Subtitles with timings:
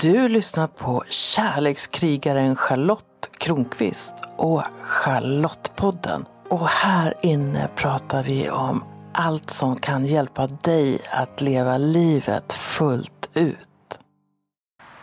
[0.00, 6.24] Du lyssnar på kärlekskrigaren Charlotte Kronqvist och Charlottepodden.
[6.48, 13.28] Och här inne pratar vi om allt som kan hjälpa dig att leva livet fullt
[13.34, 13.98] ut.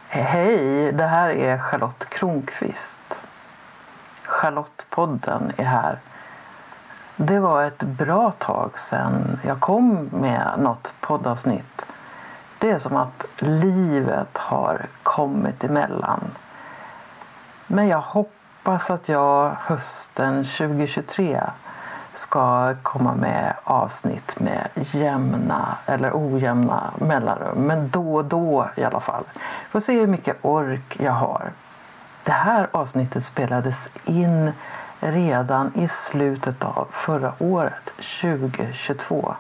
[0.08, 3.22] Hej, det här är Charlotte Kronqvist.
[4.24, 6.00] Charlottepodden är här.
[7.16, 11.86] Det var ett bra tag sedan jag kom med något poddavsnitt.
[12.60, 16.22] Det är som att livet har kommit emellan.
[17.68, 21.44] Men jag hoppas att jag hösten 2023
[22.14, 27.58] ska komma med avsnitt med jämna eller ojämna mellanrum.
[27.58, 29.24] Men då och då i alla fall.
[29.70, 31.52] Får se hur mycket ork jag har.
[32.24, 34.52] Det här avsnittet spelades in
[35.00, 39.36] redan i slutet av förra året, 2022.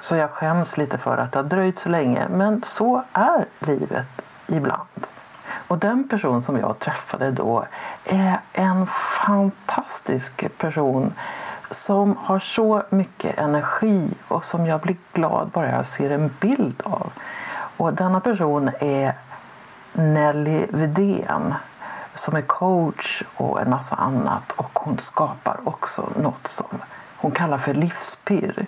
[0.00, 4.22] Så jag skäms lite för att det har dröjt så länge, men så är livet
[4.46, 5.06] ibland.
[5.68, 7.66] Och den person som jag träffade då
[8.04, 8.86] är en
[9.26, 11.12] fantastisk person
[11.70, 16.82] som har så mycket energi och som jag blir glad bara jag ser en bild
[16.84, 17.12] av.
[17.76, 19.14] Och denna person är
[19.92, 21.54] Nelly Vidén
[22.14, 26.78] som är coach och en massa annat och hon skapar också något som
[27.16, 28.66] hon kallar för livspirr.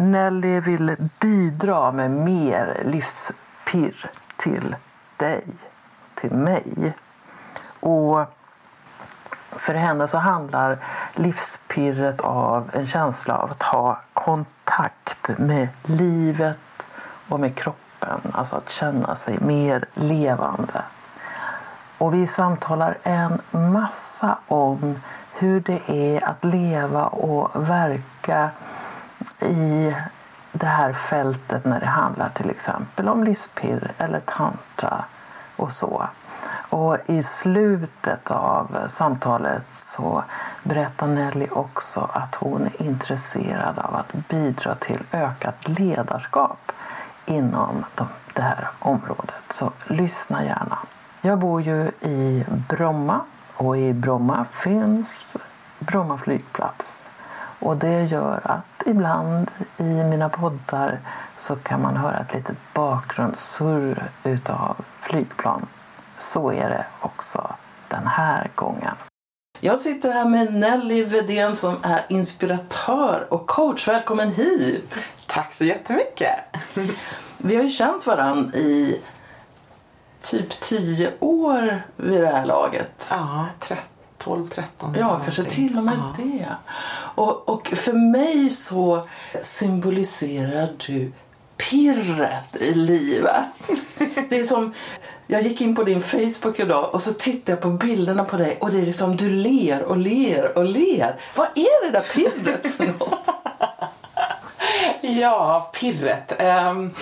[0.00, 4.76] Nelly vill bidra med mer livspirr till
[5.16, 5.44] dig,
[6.14, 6.94] till mig.
[7.80, 8.26] Och
[9.50, 10.78] för henne så handlar
[11.14, 16.86] livspirret av en känsla av att ha kontakt med livet
[17.28, 18.20] och med kroppen.
[18.32, 20.82] Alltså att känna sig mer levande.
[21.98, 25.00] Och vi samtalar en massa om
[25.32, 28.50] hur det är att leva och verka
[29.40, 29.94] i
[30.52, 35.04] det här fältet när det handlar till exempel om livspirr eller tantra
[35.56, 36.08] och så.
[36.70, 40.24] Och i slutet av samtalet så
[40.62, 46.72] berättar Nelly också att hon är intresserad av att bidra till ökat ledarskap
[47.26, 47.84] inom
[48.34, 49.34] det här området.
[49.50, 50.78] Så lyssna gärna.
[51.20, 53.20] Jag bor ju i Bromma
[53.54, 55.36] och i Bromma finns
[55.78, 57.08] Bromma flygplats.
[57.60, 60.98] Och det gör att ibland i mina poddar
[61.38, 65.66] så kan man höra ett litet bakgrundssurr utav flygplan.
[66.18, 67.54] Så är det också
[67.88, 68.94] den här gången.
[69.60, 73.88] Jag sitter här med Nelly Vedén som är inspiratör och coach.
[73.88, 74.94] Välkommen hit!
[75.26, 76.38] Tack så jättemycket!
[77.38, 79.00] Vi har ju känt varandra i
[80.22, 83.06] typ tio år vid det här laget.
[83.10, 83.46] Ja,
[84.20, 84.94] 12, 13.
[84.98, 86.24] Ja, kanske till och med ja.
[86.24, 86.46] det.
[87.14, 89.04] Och, och för mig så
[89.42, 91.12] symboliserar du
[91.56, 93.70] pirret i livet.
[94.28, 94.74] Det är som,
[95.26, 98.58] jag gick in på din Facebook idag och så tittade jag på bilderna på dig
[98.60, 101.20] och det är liksom du ler och ler och ler.
[101.36, 103.28] Vad är det där pirret för något?
[105.20, 106.32] ja, pirret.
[106.70, 106.94] Um,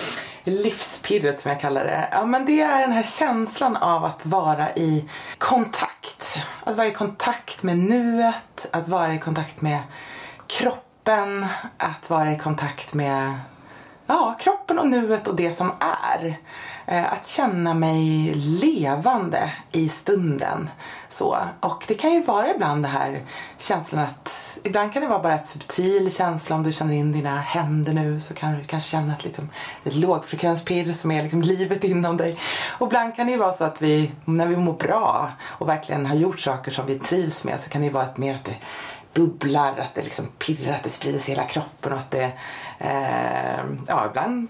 [0.49, 2.09] livspirret som jag kallar det.
[2.11, 6.37] Ja, men det är den här känslan av att vara i kontakt.
[6.63, 9.79] Att vara i kontakt med nuet, att vara i kontakt med
[10.47, 11.45] kroppen,
[11.77, 13.39] att vara i kontakt med
[14.05, 16.37] ja, kroppen och nuet och det som är.
[16.91, 20.69] Eh, att känna mig levande i stunden.
[21.09, 21.37] Så.
[21.59, 23.21] Och det kan ju vara ibland det här
[23.57, 27.39] känslan att ibland kan det vara bara ett subtil känsla om du känner in dina
[27.39, 29.49] händer nu så kan du kanske känna ett, liksom,
[29.83, 32.37] ett lågfrekvenspirr som är liksom livet inom dig.
[32.79, 36.05] Och ibland kan det ju vara så att vi, när vi mår bra och verkligen
[36.05, 38.45] har gjort saker som vi trivs med så kan det ju vara ett mer att
[38.45, 38.55] det
[39.13, 42.31] bubblar, att det liksom pirrar, att det sprider sig i hela kroppen och att det
[42.79, 44.47] eh, ja, ibland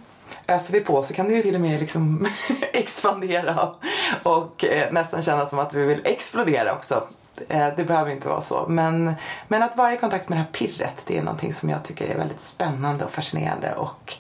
[0.49, 2.27] öser vi på så kan det ju till och med liksom
[2.73, 3.69] expandera
[4.23, 7.07] och eh, nästan kännas som att vi vill explodera också.
[7.47, 8.65] Eh, det behöver inte vara så.
[8.69, 9.13] Men,
[9.47, 12.07] men att vara i kontakt med det här pirret det är någonting som jag tycker
[12.07, 14.13] är väldigt spännande och fascinerande och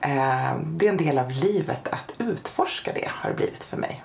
[0.00, 4.02] eh, det är en del av livet att utforska det har det blivit för mig.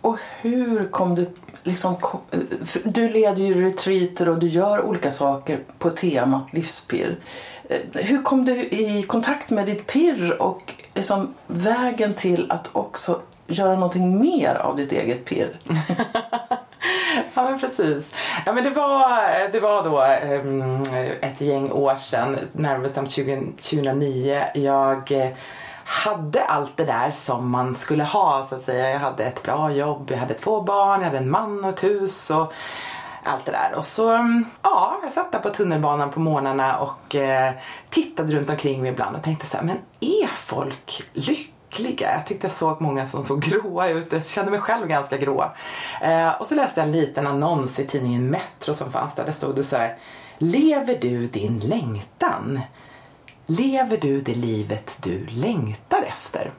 [0.00, 1.30] Och hur kom du
[1.62, 1.96] liksom,
[2.84, 7.18] du leder ju retreater och du gör olika saker på temat livspirr.
[7.68, 13.20] Eh, hur kom du i kontakt med ditt pirr och liksom vägen till att också
[13.46, 15.60] göra någonting mer av ditt eget pirr?
[17.34, 18.12] ja men precis.
[18.46, 20.02] Ja, men det, var, det var då
[20.34, 20.82] um,
[21.20, 24.44] ett gäng år sedan, närmare bestämt 2009.
[24.54, 25.28] Jag eh,
[25.88, 28.90] hade allt det där som man skulle ha så att säga.
[28.90, 31.84] Jag hade ett bra jobb, jag hade två barn, jag hade en man och ett
[31.84, 32.52] hus och
[33.24, 33.74] allt det där.
[33.74, 34.02] Och så,
[34.62, 37.52] ja, jag satt där på tunnelbanan på morgnarna och eh,
[37.90, 42.12] tittade runt omkring mig ibland och tänkte så här, men är folk lyckliga?
[42.12, 44.12] Jag tyckte jag såg många som såg gråa ut.
[44.12, 45.52] Jag kände mig själv ganska grå.
[46.00, 49.24] Eh, och så läste jag en liten annons i tidningen Metro som fanns där.
[49.24, 49.98] Där stod det så här.
[50.38, 52.60] Lever du din längtan?
[53.50, 56.50] Lever du det livet du längtar efter?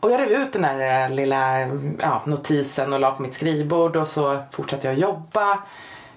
[0.00, 1.60] Och jag rev ut den där eh, lilla
[2.00, 5.58] ja, notisen och la på mitt skrivbord och så fortsatte jag jobba.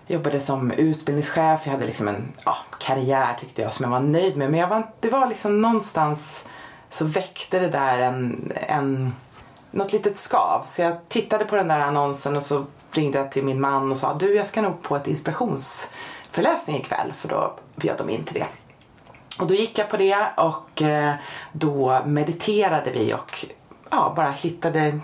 [0.07, 1.62] Jag jobbade som utbildningschef.
[1.63, 4.51] Jag hade liksom en ja, karriär tyckte jag som jag var nöjd med.
[4.51, 6.45] Men jag var, det var liksom någonstans
[6.89, 9.13] så väckte det där en, en,
[9.71, 10.63] något litet skav.
[10.65, 13.98] Så jag tittade på den där annonsen och så ringde jag till min man och
[13.98, 18.39] sa du jag ska nog på ett inspirationsföreläsning ikväll för då bjöd de in till
[18.39, 18.48] det.
[19.39, 21.13] Och då gick jag på det och eh,
[21.51, 23.45] då mediterade vi och
[23.89, 25.00] ja, bara hittade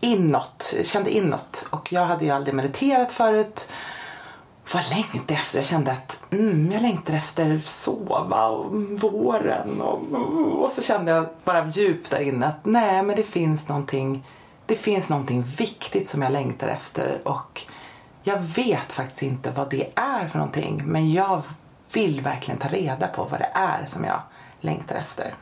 [0.00, 1.66] inåt, kände inåt.
[1.70, 3.68] Och jag hade ju aldrig mediterat förut.
[4.72, 5.58] Vad längtade efter?
[5.58, 9.80] Jag kände att mm, jag längtar efter sova och våren.
[9.80, 10.00] Och,
[10.62, 14.24] och så kände jag bara djupt där inne att nej men det finns någonting
[14.70, 17.62] det finns någonting viktigt som jag längtar efter och
[18.22, 21.42] jag vet faktiskt inte vad det är för någonting men jag
[21.92, 24.20] vill verkligen ta reda på vad det är som jag
[24.60, 25.34] längtar efter.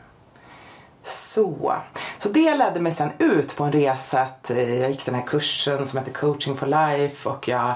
[1.03, 1.73] Så.
[2.17, 4.21] så det ledde mig sen ut på en resa.
[4.21, 7.73] Att eh, jag gick den här kursen som heter Coaching for Life och jag,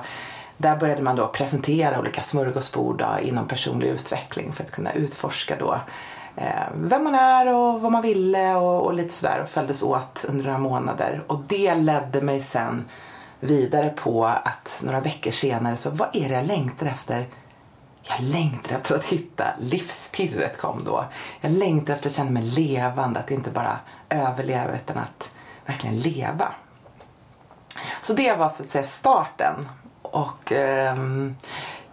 [0.58, 5.56] där började man då presentera olika smörgåsbord då, inom personlig utveckling för att kunna utforska
[5.60, 5.80] då
[6.36, 10.26] eh, vem man är och vad man ville och, och lite sådär och följdes åt
[10.28, 11.22] under några månader.
[11.28, 12.86] Och det ledde mig sen
[13.40, 17.28] vidare på att några veckor senare så vad är det jag längtar efter
[18.04, 21.06] jag längtar efter att hitta livspirret kom då.
[21.42, 23.80] Jag längtar efter att känna mig levande, att inte bara
[24.10, 25.32] överleva utan att
[25.66, 26.48] verkligen leva.
[28.02, 29.70] Så det var så att säga starten.
[30.02, 30.96] Och eh,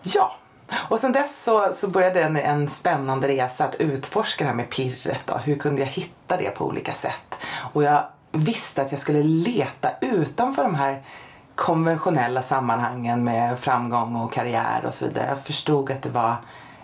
[0.02, 0.36] ja,
[0.72, 4.70] och sen dess så, så började en, en spännande resa att utforska det här med
[4.70, 5.20] pirret.
[5.26, 5.36] Då.
[5.36, 7.38] Hur kunde jag hitta det på olika sätt?
[7.72, 11.02] Och jag visste att jag skulle leta utanför de här
[11.60, 15.28] konventionella sammanhangen med framgång och karriär och så vidare.
[15.28, 16.36] Jag förstod att det var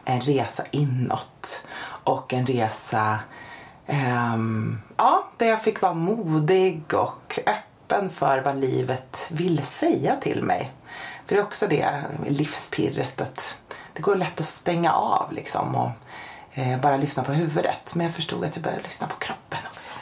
[0.04, 1.66] en resa inåt
[2.04, 3.18] och en resa
[3.86, 10.42] um, ja, där jag fick vara modig och öppen för vad livet vill säga till
[10.42, 10.72] mig.
[11.26, 13.60] För det är också det livspirret att
[13.92, 15.90] det går lätt att stänga av liksom och
[16.52, 17.94] eh, bara lyssna på huvudet.
[17.94, 19.92] Men jag förstod att jag började lyssna på kroppen också.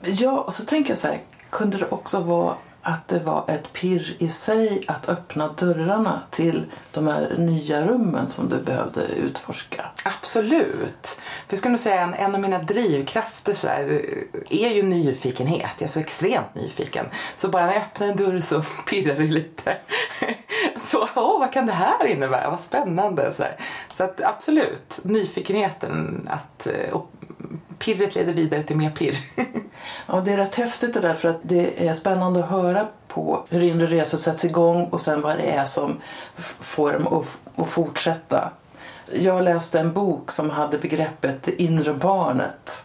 [0.00, 3.72] Ja, och så tänker jag så här, kunde det också vara att det var ett
[3.72, 9.84] pirr i sig att öppna dörrarna till de här nya rummen som du behövde utforska.
[10.04, 11.20] Absolut.
[11.46, 14.04] För jag skulle nog säga en, en av mina drivkrafter så här,
[14.50, 15.70] är ju nyfikenhet.
[15.78, 17.06] Jag är så extremt nyfiken.
[17.36, 19.76] Så bara när jag öppnar en dörr så pirrar det lite.
[20.82, 22.50] Så åh, vad kan det här innebära?
[22.50, 23.32] Vad spännande.
[23.34, 23.56] Så, här.
[23.94, 27.10] så att absolut, nyfikenheten att, eh, och
[27.82, 29.16] pirret leder vidare till mer pirr.
[30.06, 33.44] ja, det är rätt häftigt det där för att det är spännande att höra på
[33.48, 35.96] hur inre resor sätts igång och sen vad det är som
[36.60, 37.24] får dem
[37.56, 38.50] att, fortsätta.
[39.12, 42.84] Jag läste en bok som hade begreppet det inre barnet.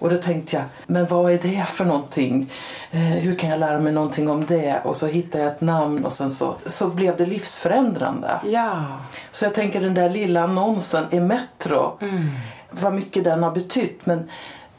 [0.00, 2.52] Och då tänkte jag, men vad är det för någonting?
[2.90, 4.80] Eh, hur kan jag lära mig någonting om det?
[4.84, 8.40] Och så hittade jag ett namn och sen så, så blev det livsförändrande.
[8.44, 8.84] Ja.
[9.30, 11.98] Så jag tänker den där lilla annonsen i Metro.
[12.00, 12.30] Mm
[12.70, 14.06] vad mycket den har betytt.
[14.06, 14.30] Men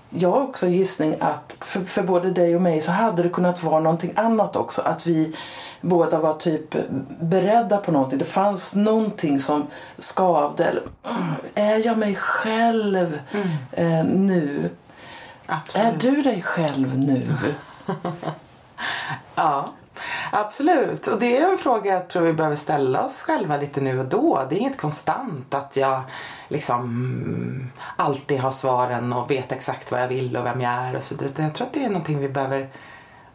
[0.09, 3.30] jag har också en gissning att för, för, både dig och mig så hade det
[3.30, 4.81] kunnat vara någonting annat också.
[4.81, 5.36] Att vi
[5.81, 6.75] båda var typ
[7.22, 8.19] beredda på någonting.
[8.19, 9.67] Det fanns någonting som
[9.98, 10.65] skavde.
[10.65, 10.84] Eller,
[11.55, 13.48] är jag mig själv mm.
[13.72, 14.69] eh, nu?
[15.46, 15.88] Absolut.
[15.88, 17.27] Är du dig själv nu?
[19.36, 19.69] ja.
[20.32, 24.00] Absolut, och det är en fråga jag tror vi behöver ställa oss själva lite nu
[24.00, 24.46] och då.
[24.50, 26.01] Det är inget konstant att jag
[26.48, 31.03] liksom alltid har svaren och vet exakt vad jag vill och vem jag är och
[31.03, 31.44] så vidare.
[31.44, 32.70] Jag tror att det är någonting vi behöver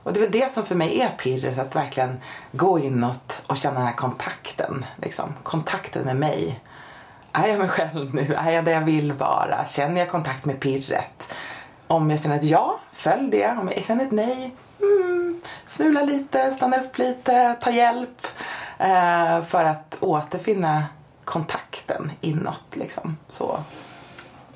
[0.05, 2.21] och det är väl det som för mig är pirret, att verkligen
[2.53, 4.85] gå inåt och känna den här kontakten.
[4.97, 5.35] Liksom.
[5.43, 6.61] Kontakten med mig.
[7.33, 8.35] Är jag mig själv nu?
[8.39, 9.67] Är jag där jag vill vara?
[9.67, 11.35] Känner jag kontakt med pirret?
[11.87, 13.57] Om jag känner ett ja, följ det.
[13.61, 18.27] Om jag känner ett nej, mm, fnula lite, stanna upp lite, ta hjälp.
[18.79, 20.85] Eh, för att återfinna
[21.25, 22.77] kontakten inåt.
[22.77, 23.17] Liksom.
[23.29, 23.59] Så.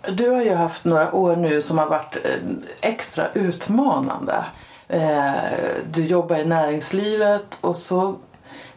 [0.08, 2.32] Du har ju haft några år nu som har varit eh,
[2.80, 4.44] extra utmanande.
[4.88, 5.32] Eh,
[5.90, 8.16] du jobbar i näringslivet och så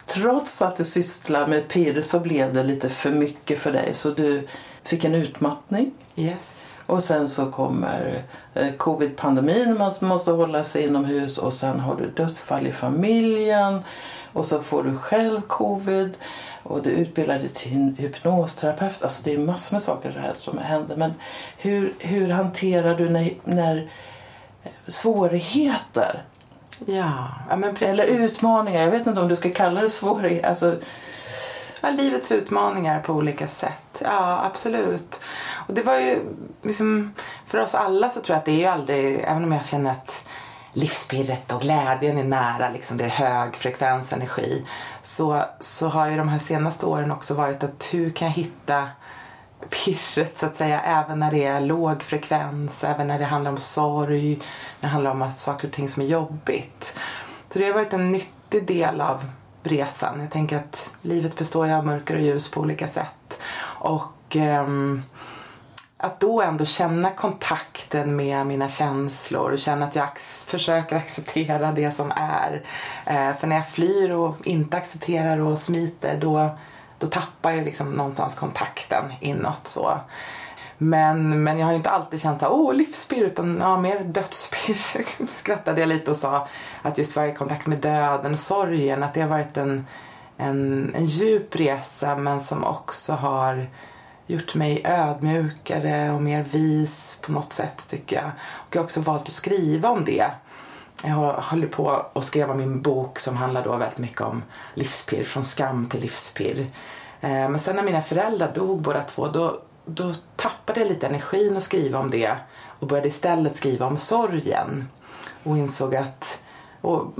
[0.06, 4.10] trots att du sysslar med PIR så blev det lite för mycket för dig så
[4.10, 4.48] du
[4.84, 5.92] fick en utmattning.
[6.16, 6.71] Yes.
[6.86, 8.24] Och sen så kommer
[8.54, 13.84] eh, covid-pandemin, man måste hålla sig inomhus och sen har du dödsfall i familjen
[14.34, 16.14] och så får du själv covid
[16.64, 19.04] och du utbildar dig till hypnosterapeut.
[19.04, 20.96] Alltså det är massor med saker här som händer.
[20.96, 21.14] Men
[21.58, 23.90] hur, hur hanterar du när, när
[24.88, 26.24] svårigheter
[26.86, 30.50] Ja, ja eller utmaningar, jag vet inte om du ska kalla det svårigheter.
[30.50, 30.76] Alltså,
[31.82, 34.02] Ja, livets utmaningar på olika sätt.
[34.02, 35.22] Ja, absolut.
[35.68, 36.20] Och det var ju
[36.62, 37.14] liksom,
[37.46, 39.92] för oss alla så tror jag att det är ju aldrig, även om jag känner
[39.92, 40.26] att
[40.74, 44.66] livspirret och glädjen är nära, liksom det är hög frekvens energi,
[45.02, 48.88] så, så har ju de här senaste åren också varit att hur kan jag hitta
[49.70, 53.58] pirret så att säga även när det är låg frekvens, även när det handlar om
[53.58, 54.36] sorg,
[54.80, 56.96] när det handlar om att saker och ting som är jobbigt.
[57.50, 59.26] Så det har varit en nyttig del av
[59.64, 60.22] resan.
[60.22, 63.40] Jag tänker att livet består ju av mörker och ljus på olika sätt.
[63.64, 65.04] Och um,
[65.98, 71.72] att då ändå känna kontakten med mina känslor och känna att jag ac- försöker acceptera
[71.72, 72.62] det som är.
[73.06, 76.50] Eh, för när jag flyr och inte accepterar och smiter då,
[77.00, 79.68] då tappar jag liksom någonstans kontakten inåt.
[79.68, 80.00] så.
[80.84, 85.28] Men, men jag har ju inte alltid känt såhär, åh livspirr utan ja, mer dödspirr.
[85.28, 86.48] skrattade jag lite och sa
[86.82, 89.88] att just varje kontakt med döden och sorgen att det har varit en,
[90.38, 93.70] en, en djup resa men som också har
[94.28, 98.32] gjort mig ödmjukare och mer vis på något sätt tycker jag.
[98.52, 100.26] Och jag har också valt att skriva om det.
[101.04, 105.46] Jag håller på att skriva min bok som handlar då väldigt mycket om livspirr, från
[105.46, 106.60] skam till livspirr.
[107.22, 109.62] Eh, men sen när mina föräldrar dog båda två då,
[109.96, 112.36] då tappade jag lite energin att skriva om det
[112.80, 114.88] och började istället skriva om sorgen.
[115.44, 116.42] Och insåg att,
[116.82, 117.14] och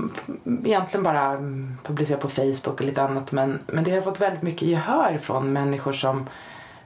[0.64, 1.36] egentligen bara
[1.82, 5.52] publicera på Facebook och lite annat men, men det har fått väldigt mycket gehör från
[5.52, 6.28] människor som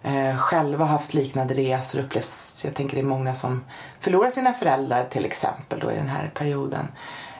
[0.02, 2.62] eh, själva haft liknande resor upplevs.
[2.64, 3.64] Jag tänker det är många som
[4.00, 6.88] förlorar sina föräldrar till exempel då i den här perioden.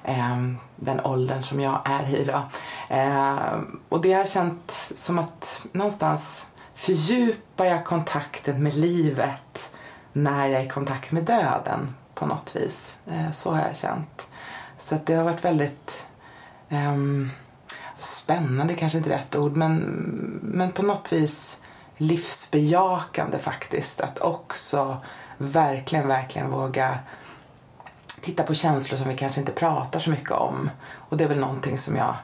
[0.04, 0.36] Eh,
[0.76, 2.42] den åldern som jag är i då.
[2.94, 9.70] Eh, och det har känts som att någonstans fördjupar jag kontakten med livet
[10.12, 12.98] när jag är i kontakt med döden på något vis.
[13.06, 14.28] Eh, så har jag känt.
[14.78, 16.06] Så att det har varit väldigt
[16.68, 17.30] um,
[17.94, 19.74] spännande kanske inte rätt ord men,
[20.42, 21.60] men på något vis
[21.96, 24.00] livsbejakande faktiskt.
[24.00, 24.96] Att också
[25.38, 26.98] verkligen, verkligen våga
[28.20, 30.70] titta på känslor som vi kanske inte pratar så mycket om.
[31.08, 32.14] Och det är väl någonting som jag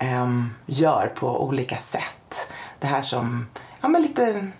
[0.00, 2.50] um, gör på olika sätt.
[2.78, 3.46] Det här som,
[3.80, 4.50] ja men lite,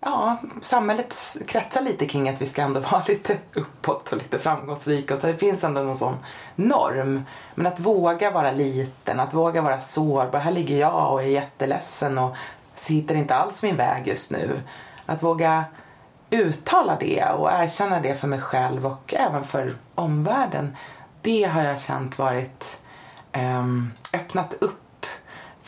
[0.00, 5.20] ja samhället kretsar lite kring att vi ska ändå vara lite uppåt och lite framgångsrika.
[5.20, 6.16] Så det finns ändå någon sån
[6.54, 7.22] norm.
[7.54, 10.38] Men att våga vara liten, att våga vara sårbar.
[10.38, 12.36] Här ligger jag och är jätteledsen och
[12.74, 14.60] sitter inte alls min väg just nu.
[15.06, 15.64] Att våga
[16.30, 20.76] uttala det och erkänna det för mig själv och även för omvärlden.
[21.22, 22.80] Det har jag känt varit
[23.32, 24.81] ehm, öppnat upp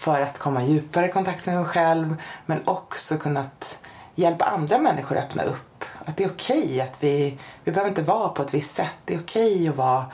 [0.04, 3.82] för att komma djupare i kontakt med mig själv men också kunnat
[4.14, 5.84] hjälpa andra människor att öppna upp.
[6.04, 8.94] Att det är okej att vi, vi behöver inte vara på ett visst sätt.
[9.04, 10.06] Det är okej att vara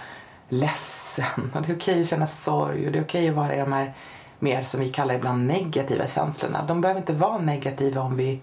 [0.49, 3.59] ledsen och det är okej att känna sorg och det är okej att vara i
[3.59, 3.95] de här
[4.39, 6.65] mer som vi kallar ibland negativa känslorna.
[6.67, 8.43] De behöver inte vara negativa om vi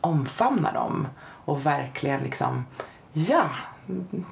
[0.00, 1.08] omfamnar dem
[1.44, 2.66] och verkligen liksom,
[3.12, 3.50] ja,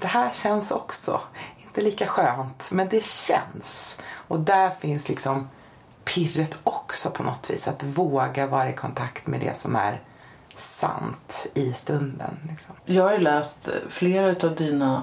[0.00, 1.20] det här känns också
[1.58, 3.98] inte lika skönt, men det känns.
[4.12, 5.48] Och där finns liksom
[6.04, 10.00] pirret också på något vis, att våga vara i kontakt med det som är
[10.54, 12.38] sant i stunden.
[12.48, 12.74] Liksom.
[12.84, 15.02] Jag har ju läst flera av dina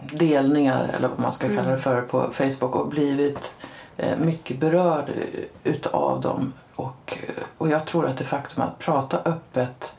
[0.00, 3.54] delningar, eller vad man ska kalla det för, på Facebook och blivit
[3.96, 5.12] eh, mycket berörd
[5.64, 6.52] utav dem.
[6.74, 9.96] Och, eh, och jag tror att det faktum att prata öppet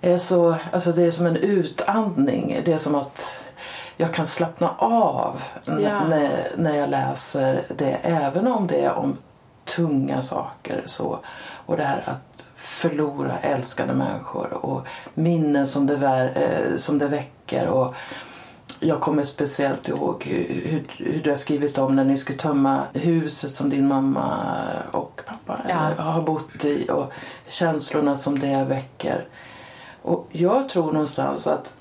[0.00, 2.60] är så, alltså det är som en utandning.
[2.64, 3.40] Det är som att
[3.96, 6.04] jag kan slappna av Ja.
[6.08, 7.98] när, när jag läser det.
[8.02, 9.16] Även om det är om
[9.76, 10.82] tunga saker.
[10.86, 11.18] Så.
[11.66, 17.08] Och det här att förlora älskade människor och minnen som det, vär, eh, som det
[17.08, 17.68] väcker.
[17.68, 17.94] Och
[18.80, 23.54] jag kommer speciellt ihåg hur, hur, du har skrivit om när ni skulle tömma huset
[23.54, 24.44] som din mamma
[24.92, 26.02] och pappa Ja.
[26.02, 27.12] har bott i och
[27.46, 29.24] känslorna som det väcker.
[30.02, 31.72] Och jag tror någonstans att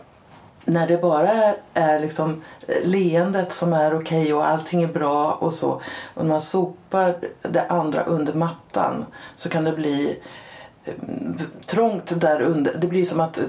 [0.66, 2.42] när det bara är liksom
[2.84, 5.82] leendet som är okej och allting är bra och så
[6.14, 9.06] och när man sopar det andra under mattan
[9.36, 10.20] så kan det bli
[10.86, 10.94] eh,
[11.66, 12.78] trångt där under.
[12.78, 13.44] Det blir som att eh,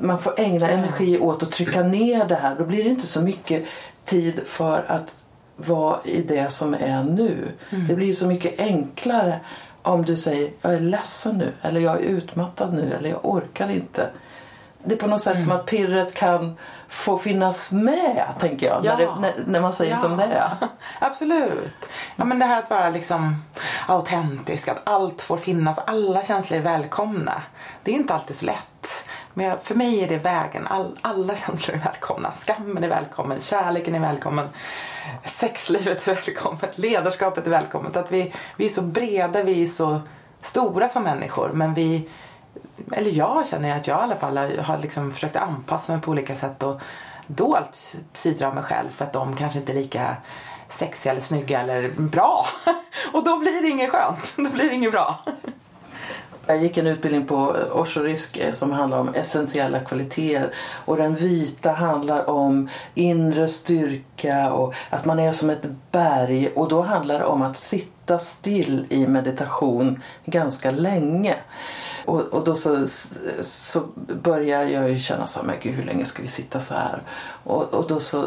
[0.00, 2.54] man får ägna energi åt att trycka ner det här.
[2.54, 3.64] Då blir det inte så mycket
[4.04, 5.14] tid för att
[5.56, 7.48] vara i det som är nu.
[7.88, 9.40] Det blir så mycket enklare
[9.82, 13.70] om du säger jag är ledsen nu eller jag är utmattad nu eller jag orkar
[13.70, 14.10] inte.
[14.84, 15.44] Det är på något sätt mm.
[15.44, 16.56] som att pirret kan
[16.88, 18.96] få finnas med, tänker jag, ja.
[18.96, 20.00] när, det, när, när, man säger ja.
[20.00, 20.50] som det är.
[21.00, 21.88] Absolut.
[22.16, 23.44] Ja, men det här att vara liksom
[23.86, 27.42] autentisk, att allt får finnas, alla känslor är välkomna.
[27.82, 29.04] Det är inte alltid så lätt.
[29.34, 30.66] Men för mig är det vägen.
[30.66, 32.32] All, alla känslor är välkomna.
[32.32, 34.48] Skammen är välkommen, kärleken är välkommen,
[35.24, 37.96] sexlivet är välkommet, ledarskapet är välkommet.
[37.96, 40.00] Att vi, vi är så breda, vi är så
[40.40, 42.08] stora som människor men vi
[42.96, 46.34] eller jag känner att jag i alla fall har liksom försökt anpassa mig på olika
[46.34, 46.80] sätt och
[47.26, 50.16] dolt sidor av mig själv för att de kanske inte är lika
[50.68, 52.46] sexiga eller snygga eller bra.
[53.12, 55.18] Och då blir det inget skönt, då blir det inget bra.
[56.46, 57.36] Jag gick en utbildning på
[57.72, 60.54] Orsorisk eh, som handlar om essentiella kvaliteter
[60.84, 66.68] och den vita handlar om inre styrka och att man är som ett berg och
[66.68, 71.36] då handlar det om att sitta still i meditation ganska länge.
[72.08, 72.86] Och, och då så,
[73.42, 73.82] så
[74.22, 77.02] börjar jag ju känna så här, men gud hur länge ska vi sitta så här?
[77.44, 78.24] Och, och då så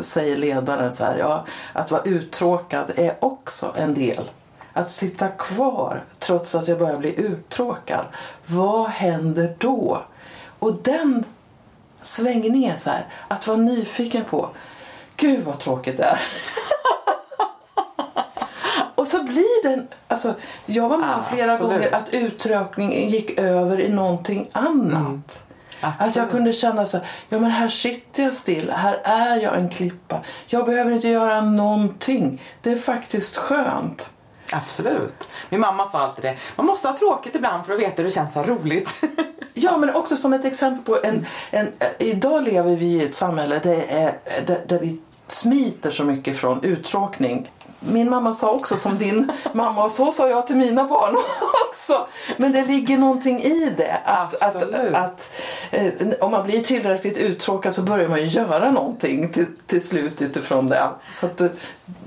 [0.00, 4.30] säger ledaren så här, ja att vara uttråkad är också en del.
[4.72, 8.04] Att sitta kvar trots att jag börjar bli uttråkad.
[8.46, 10.02] Vad händer då?
[10.58, 11.24] Och den
[12.00, 14.50] svängningen så här, att vara nyfiken på,
[15.16, 16.20] gud vad tråkigt det är.
[19.08, 20.34] Och så blir den, alltså
[20.66, 21.72] jag var med om flera Absolut.
[21.72, 25.42] gånger att uttråkningen gick över i någonting annat.
[25.80, 25.94] Mm.
[25.98, 26.98] Att jag kunde känna så
[27.28, 30.20] ja men här sitter jag still, här är jag en klippa.
[30.46, 32.42] Jag behöver inte göra någonting.
[32.62, 34.12] Det är faktiskt skönt.
[34.52, 35.28] Absolut.
[35.50, 38.10] Min mamma sa alltid det, man måste ha tråkigt ibland för att veta hur det
[38.10, 39.00] känns att ha roligt.
[39.54, 43.58] ja men också som ett exempel på en, en idag lever vi i ett samhälle
[43.58, 47.50] där, är, där, där vi smiter så mycket från uttråkning
[47.80, 51.16] min mamma sa också som din mamma och så sa jag till mina barn
[51.68, 52.06] också.
[52.36, 54.00] Men det ligger någonting i det.
[54.04, 55.32] Att, att, att
[55.70, 60.22] eh, om man blir tillräckligt uttråkad så börjar man ju göra någonting till, till slut
[60.22, 60.88] utifrån det.
[61.12, 61.50] Så att det,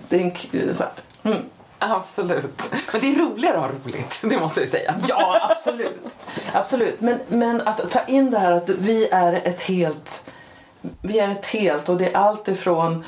[0.09, 0.91] det är en, så här,
[1.23, 1.37] mm.
[1.83, 2.73] Absolut.
[2.91, 4.95] Men det är roligare att ha roligt, det måste jag säga.
[5.07, 5.99] Ja, absolut.
[6.53, 7.01] absolut.
[7.01, 10.23] Men, men att ta in det här att vi är ett helt
[11.01, 13.05] vi är ett helt och det är allt ifrån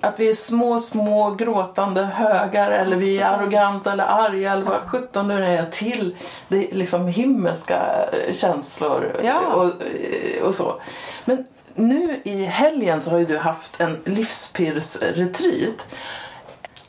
[0.00, 4.80] att vi är små, små gråtande högar eller vi är arroganta eller arga eller vad
[4.80, 6.16] sjutton nu är till
[6.48, 9.40] det liksom himmelska eh, känslor ja.
[9.40, 10.80] och, eh, och så.
[11.24, 15.86] Men nu i helgen så har ju du haft en livspirsretreat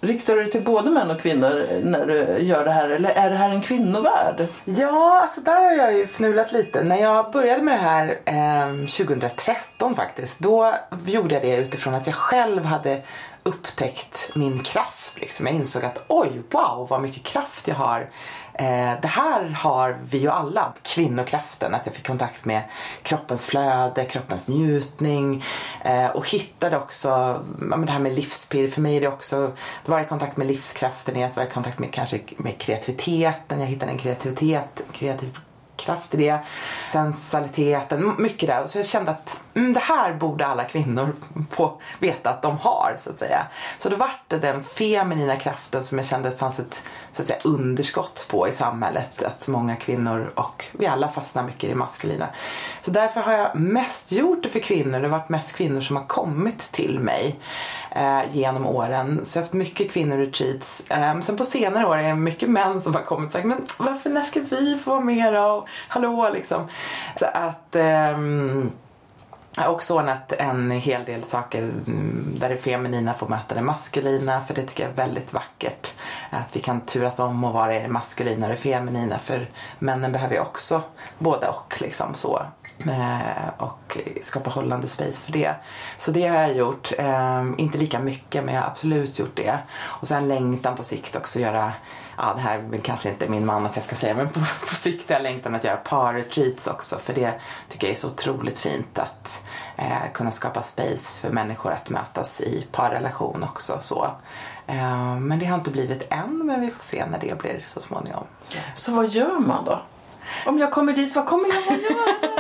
[0.04, 2.90] Riktar du dig till både män och kvinnor eh, när du eh, gör det här
[2.90, 4.48] eller är det här en kvinnovärld?
[4.66, 6.84] Ja, alltså där har jag ju fnulat lite.
[6.84, 10.74] När jag började med det här eh, 2013 faktiskt, då
[11.06, 13.02] gjorde jag det utifrån att jag själv hade
[13.44, 15.20] upptäckt min kraft.
[15.20, 15.48] Liksom.
[15.48, 18.10] Jag insåg att oj, wow vad mycket kraft jag har
[18.62, 22.62] Eh, det här har vi ju alla, kvinnokraften, att jag fick kontakt med
[23.04, 25.44] kroppens flöde, kroppens njutning
[25.84, 27.10] eh, och hittade också,
[27.72, 29.52] ja, det här med livspirr, för mig är det också
[29.84, 33.60] att vara i kontakt med livskraften är att vara i kontakt med kanske med kreativiteten,
[33.60, 35.38] jag hittade en kreativitet, kreativ
[35.82, 36.40] kraft i det.
[36.94, 38.68] Sensualiteten, mycket där.
[38.68, 41.16] Så jag kände att mm, det här borde alla kvinnor
[41.52, 43.48] få veta att de har så att säga.
[43.78, 47.22] Så då vart det den feminina kraften som jag kände att det fanns ett så
[47.22, 49.24] att säga, underskott på i samhället.
[49.24, 52.28] Att många kvinnor och vi alla fastnar mycket i det maskulina.
[52.82, 55.00] Så därför har jag mest gjort det för kvinnor.
[55.00, 57.40] Det har varit mest kvinnor som har kommit till mig
[57.92, 59.20] eh, genom åren.
[59.24, 60.86] Så jag har haft mycket kvinnoretreats.
[60.90, 63.68] Eh, sen på senare år är det mycket män som har kommit och sagt men
[63.78, 65.68] varför, när ska vi få vara med då?
[65.88, 66.68] Hallå liksom.
[67.20, 67.76] Så att
[68.16, 68.72] um,
[69.56, 73.62] jag har också ordnat en hel del saker mm, där det feminina får möta det
[73.62, 75.94] maskulina för det tycker jag är väldigt vackert.
[76.30, 80.12] Att vi kan turas om och vara i det maskulina och det feminina för männen
[80.12, 80.82] behöver ju också
[81.18, 82.42] både och liksom så.
[82.88, 85.56] Eh, och skapa hållande space för det.
[85.98, 86.92] Så det har jag gjort.
[86.98, 89.58] Ehm, inte lika mycket men jag har absolut gjort det.
[89.72, 91.74] Och sen längtan på sikt också göra
[92.22, 94.76] ja, det här vill kanske inte min man att jag ska säga, men på, på
[94.76, 97.34] sikt är jag längtan att göra par-retreats också för det
[97.70, 99.46] tycker jag är så otroligt fint att
[99.78, 103.78] eh, kunna skapa space för människor att mötas i parrelation också.
[103.82, 104.10] Så.
[104.68, 107.82] Eh, men det har inte blivit än, men vi får se när det blir så
[107.82, 108.24] småningom.
[108.44, 109.80] Så, så vad gör man då?
[110.46, 112.32] Om jag kommer dit, vad kommer jag att göra?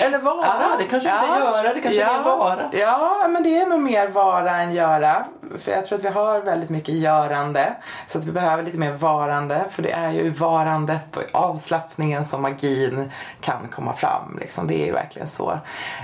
[0.02, 0.46] Eller vara?
[0.46, 2.70] Ja, det kanske ja, inte göra, det kanske ja, är vara.
[2.72, 5.24] Ja, men det är nog mer vara än göra.
[5.58, 7.76] För jag tror att vi har väldigt mycket görande.
[8.06, 9.64] Så att vi behöver lite mer varande.
[9.70, 14.38] För det är ju i varandet och i avslappningen som magin kan komma fram.
[14.40, 14.66] Liksom.
[14.66, 15.58] Det är ju verkligen så.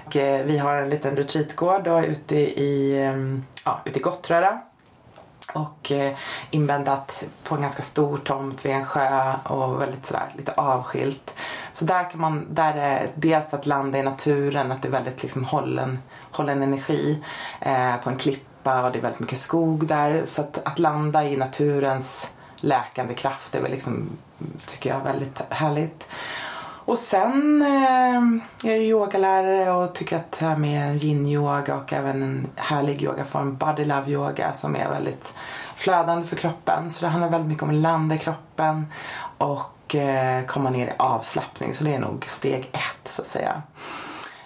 [0.06, 3.00] Och, eh, vi har en liten retreatgård ute i,
[3.64, 4.60] ja, ute i Gottröra
[5.52, 6.16] och eh,
[6.50, 11.34] inbäddat på en ganska stor tomt vid en sjö och väldigt sådär lite avskilt.
[11.72, 15.22] Så där kan man, där är dels att landa i naturen, att det är väldigt
[15.22, 15.98] liksom hållen,
[16.30, 17.24] hållen energi
[17.60, 20.22] eh, på en klippa och det är väldigt mycket skog där.
[20.24, 24.10] Så att, att landa i naturens läkande kraft är väl liksom,
[24.66, 26.08] tycker jag, väldigt härligt.
[26.84, 28.31] Och sen eh,
[28.62, 33.56] jag är yogalärare och tycker att det här med yin-yoga och även en härlig yogaform,
[33.56, 35.34] body love yoga som är väldigt
[35.74, 36.90] flödande för kroppen.
[36.90, 38.86] Så det handlar väldigt mycket om att landa i kroppen
[39.38, 41.74] och eh, komma ner i avslappning.
[41.74, 43.62] Så det är nog steg ett så att säga.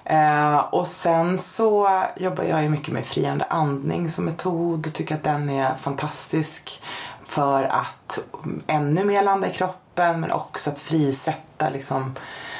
[0.05, 5.15] Eh, och sen så jobbar jag ju mycket med friande andning som metod och tycker
[5.15, 6.83] att den är fantastisk
[7.27, 8.19] för att
[8.67, 12.15] ännu mer landa i kroppen men också att frisätta liksom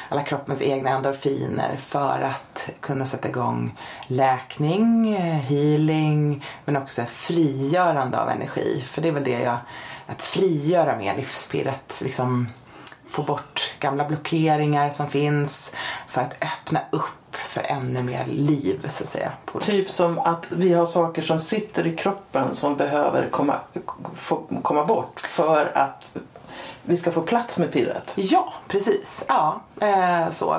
[0.09, 8.29] alla kroppens egna endorfiner för att kunna sätta igång läkning, healing men också frigörande av
[8.29, 8.83] energi.
[8.87, 9.57] För det är väl det jag,
[10.07, 12.01] att frigöra mer livspirret.
[12.03, 12.47] Liksom
[13.09, 15.73] få bort gamla blockeringar som finns
[16.07, 19.31] för att öppna upp för ännu mer liv så att säga.
[19.61, 23.55] typ som att vi har saker som sitter i kroppen som behöver komma,
[24.15, 26.17] få, komma bort för att
[26.87, 28.11] vi ska få plats med pirret.
[28.15, 29.25] Ja, precis.
[29.27, 30.55] Ja, eh, så.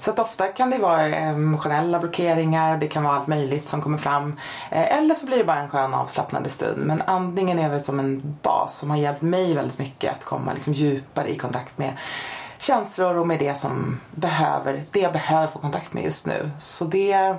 [0.00, 3.98] Så att ofta kan det vara emotionella blockeringar, det kan vara allt möjligt som kommer
[3.98, 4.38] fram.
[4.70, 6.86] Eh, eller så blir det bara en skön avslappnande stund.
[6.86, 10.52] Men andningen är väl som en bas som har hjälpt mig väldigt mycket att komma
[10.52, 11.92] liksom djupare i kontakt med
[12.62, 16.50] känslor och med det som behöver, det jag behöver få kontakt med just nu.
[16.58, 17.36] Så det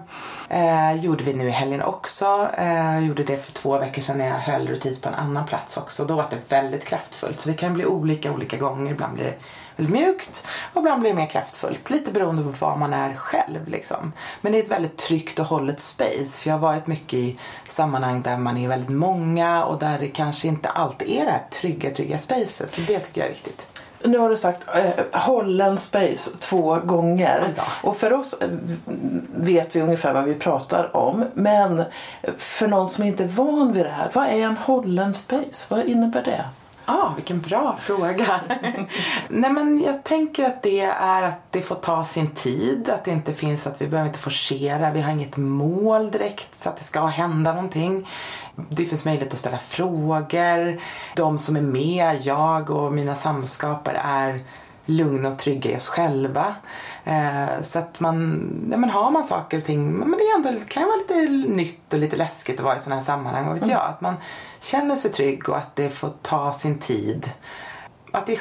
[0.49, 2.49] eh, gjorde vi nu i helgen också.
[2.57, 5.77] Eh, gjorde det för två veckor sedan när jag höll rutin på en annan plats
[5.77, 6.05] också.
[6.05, 7.39] Då var det väldigt kraftfullt.
[7.39, 8.91] Så det kan bli olika olika gånger.
[8.91, 9.35] Ibland blir det
[9.75, 11.89] väldigt mjukt och ibland blir det mer kraftfullt.
[11.89, 14.13] Lite beroende på var man är själv liksom.
[14.41, 16.41] Men det är ett väldigt tryggt och hållet space.
[16.41, 20.07] För jag har varit mycket i sammanhang där man är väldigt många och där det
[20.07, 22.73] kanske inte alltid är det här trygga, trygga spacet.
[22.73, 23.72] Så det tycker jag är viktigt
[24.03, 27.47] nu har du sagt eh, hållen space två gånger.
[27.83, 28.49] Och för oss eh,
[29.35, 31.25] vet vi ungefär vad vi pratar om.
[31.33, 31.83] Men
[32.37, 35.75] för någon som inte är van vid det här, vad är en hållen space?
[35.75, 36.45] Vad innebär det?
[36.85, 38.39] Ja, ah, vilken bra fråga.
[39.27, 42.89] Nej men jag tänker att det är att det får ta sin tid.
[42.89, 44.91] Att det inte finns att vi behöver inte forcera.
[44.91, 48.09] Vi har inget mål direkt så att det ska hända någonting.
[48.69, 50.81] Det finns möjlighet att ställa frågor.
[51.15, 54.41] De som är med, jag och mina samskapare är
[54.85, 56.55] lugna och trygga i oss själva.
[57.05, 60.65] Eh, så att man, ja, men har man saker och ting, men det är ändå,
[60.67, 61.13] kan vara lite
[61.53, 63.73] nytt och lite läskigt att vara i sådana här sammanhang, vad vet mm.
[63.73, 63.85] jag.
[63.89, 64.15] Att man
[64.59, 67.31] känner sig trygg och att det får ta sin tid.
[68.11, 68.39] Att det,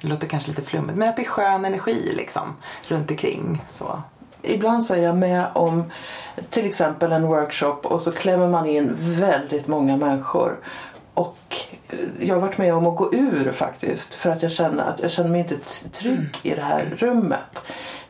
[0.00, 2.56] det låter kanske lite flummigt, men att det är skön energi liksom
[2.88, 3.64] runt omkring.
[3.68, 4.02] Så.
[4.42, 5.90] Ibland så är jag med om
[6.50, 10.58] till exempel en workshop och så klämmer man in väldigt många människor.
[11.14, 11.56] Och
[12.20, 15.10] jag har varit med om att gå ur faktiskt för att jag känner att jag
[15.10, 15.56] känner mig inte
[15.92, 17.58] trygg i det här rummet.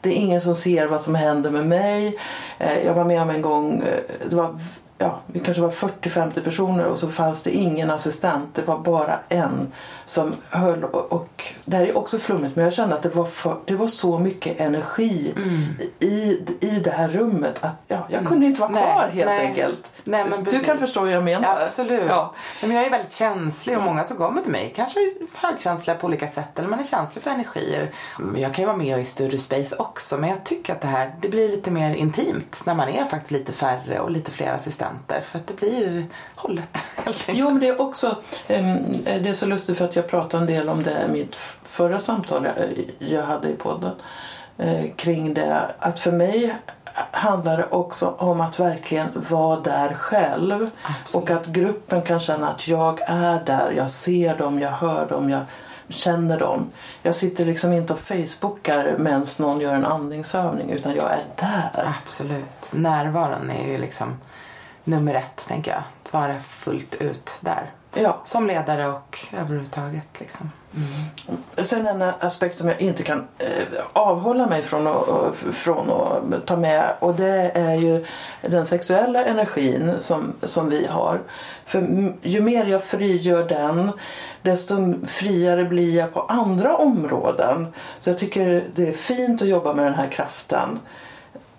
[0.00, 2.18] Det är ingen som ser vad som händer med mig.
[2.58, 4.60] Eh, jag var med om en gång, eh, det var
[5.00, 8.54] ja, vi kanske var 40-50 personer och så fanns det ingen assistent.
[8.54, 9.72] Det var bara en
[10.06, 13.24] som höll och, och det här är också flummigt men jag kände att det var,
[13.24, 15.66] för, det var så mycket energi mm.
[15.98, 18.26] i, i det här rummet att ja, jag mm.
[18.30, 19.46] kunde inte vara kvar nej, helt nej.
[19.46, 19.92] enkelt.
[20.04, 21.42] Nej, men du kan förstå vad jag menar.
[21.42, 22.04] Ja, absolut.
[22.08, 22.34] Ja.
[22.60, 26.06] Men jag är väldigt känslig och många som kommer till mig kanske är högkänsliga på
[26.06, 27.90] olika sätt eller man är känslig för energier.
[28.36, 31.14] Jag kan ju vara med i större space också men jag tycker att det här
[31.20, 34.89] det blir lite mer intimt när man är faktiskt lite färre och lite fler assistenter
[35.22, 36.78] för att det blir hållet.
[37.26, 38.08] Jo men det är också
[38.48, 41.34] um, det är så lustigt för att jag pratade en del om det i mitt
[41.64, 43.92] förra samtal jag, jag hade i podden
[44.58, 46.54] eh, kring det att för mig
[47.10, 50.70] handlar det också om att verkligen vara där själv.
[50.82, 51.24] Absolut.
[51.24, 55.30] Och att gruppen kan känna att jag är där, jag ser dem, jag hör dem,
[55.30, 55.40] jag
[55.88, 56.70] känner dem.
[57.02, 61.94] Jag sitter liksom inte och facebookar medan någon gör en andningsövning utan jag är där.
[62.02, 62.72] Absolut.
[62.72, 64.16] Närvaron är ju liksom
[64.84, 65.82] nummer ett tänker jag.
[66.02, 67.70] Att vara fullt ut där.
[67.94, 68.20] Ja.
[68.24, 70.20] Som ledare och överhuvudtaget.
[70.20, 70.50] Liksom.
[70.74, 71.66] Mm.
[71.66, 73.62] Sen en aspekt som jag inte kan eh,
[73.92, 78.06] avhålla mig från att, från att ta med och det är ju
[78.42, 81.20] den sexuella energin som, som vi har.
[81.66, 83.92] För ju mer jag frigör den
[84.42, 87.66] desto friare blir jag på andra områden.
[88.00, 90.78] Så jag tycker det är fint att jobba med den här kraften.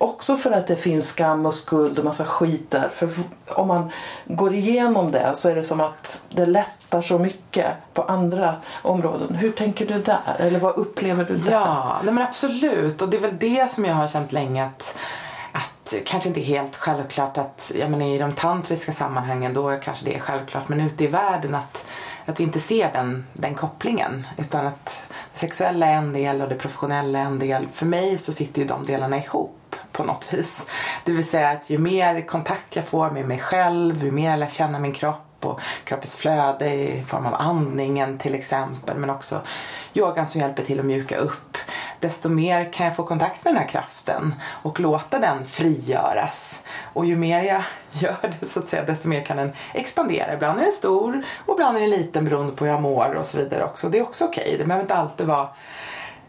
[0.02, 2.90] Också för att det finns skam och skuld och massa skit där.
[2.96, 3.10] För
[3.48, 3.92] om man
[4.26, 9.36] går igenom det så är det som att det lättar så mycket på andra områden.
[9.36, 10.36] Hur tänker du där?
[10.40, 11.52] Eller vad upplever du där?
[11.52, 13.02] Ja, nej men absolut.
[13.02, 14.96] Och det är väl det som jag har känt länge att
[15.52, 20.16] att kanske inte helt självklart att, jag menar i de tantriska sammanhangen då kanske det
[20.16, 21.86] är självklart men ute i världen att,
[22.26, 26.50] att vi inte ser den, den kopplingen utan att det sexuella är en del och
[26.50, 27.68] det professionella är en del.
[27.68, 29.58] För mig så sitter ju de delarna ihop
[29.92, 30.66] på något vis.
[31.06, 34.40] Det vill säga att ju mer kontakt jag får med mig själv, ju mer jag
[34.40, 39.42] lär känna min kropp och kroppens flöde i form av andningen till exempel men också
[39.94, 41.58] yogan som hjälper till att mjuka upp
[42.02, 46.64] desto mer kan jag få kontakt med den här kraften och låta den frigöras.
[46.94, 50.34] Och ju mer jag gör det så att säga, desto mer kan den expandera.
[50.34, 53.26] Ibland är den stor och ibland är den liten beroende på hur jag mår och
[53.26, 53.90] så vidare också.
[53.90, 54.44] Det är också okej.
[54.44, 54.58] Okay.
[54.58, 55.50] Det behöver inte alltid vara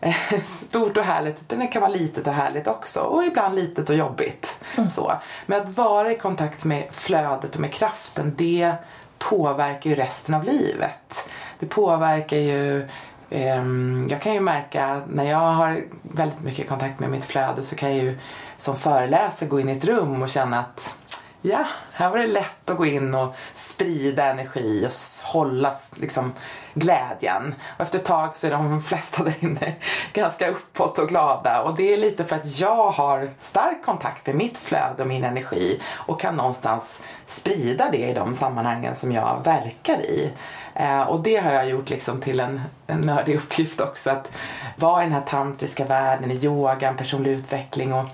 [0.68, 3.96] stort och härligt utan det kan vara litet och härligt också och ibland litet och
[3.96, 4.58] jobbigt.
[4.76, 4.90] Mm.
[4.90, 5.12] Så.
[5.46, 8.74] Men att vara i kontakt med flödet och med kraften det
[9.18, 11.28] påverkar ju resten av livet.
[11.58, 12.88] Det påverkar ju
[13.34, 17.76] Ehm, jag kan ju märka när jag har väldigt mycket kontakt med mitt flöde så
[17.76, 18.18] kan jag ju
[18.58, 20.94] som föreläsare gå in i ett rum och känna att
[21.42, 24.92] ja, här var det lätt att gå in och sprida energi och
[25.32, 26.32] hålla liksom,
[26.74, 27.54] glädjen.
[27.76, 29.74] Och efter ett tag så är de flesta där inne
[30.12, 31.62] ganska uppåt och glada.
[31.62, 35.24] Och det är lite för att jag har stark kontakt med mitt flöde och min
[35.24, 40.32] energi och kan någonstans sprida det i de sammanhangen som jag verkar i.
[40.74, 44.10] Eh, och det har jag gjort liksom till en, en nördig uppgift också.
[44.10, 44.30] Att
[44.76, 48.06] vara i den här tantriska världen, i yogan, personlig utveckling och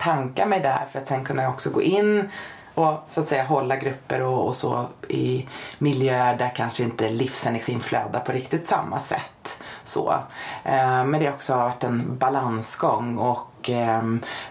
[0.00, 2.28] tanka mig där för att sen kunna också gå in
[2.74, 7.80] och så att säga hålla grupper och, och, så i miljöer där kanske inte livsenergin
[7.80, 9.62] flödar på riktigt samma sätt.
[9.84, 10.12] Så.
[10.64, 14.02] Eh, men det har också varit en balansgång och eh,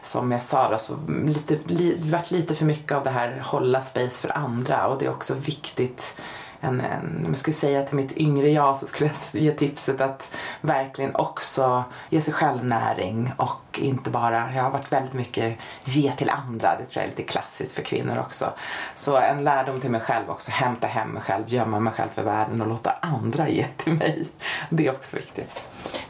[0.01, 0.93] som jag sa då, så
[1.25, 5.05] lite, li, varit lite för mycket av det här hålla space för andra och det
[5.05, 6.15] är också viktigt
[6.61, 10.01] en, en, om jag skulle säga till mitt yngre jag så skulle jag ge tipset
[10.01, 15.57] att verkligen också ge sig själv näring och inte bara, jag har varit väldigt mycket
[15.83, 18.53] ge till andra, det tror jag är lite klassiskt för kvinnor också.
[18.95, 22.23] Så en lärdom till mig själv också, hämta hem mig själv, gömma mig själv för
[22.23, 24.27] världen och låta andra ge till mig.
[24.69, 25.51] Det är också viktigt.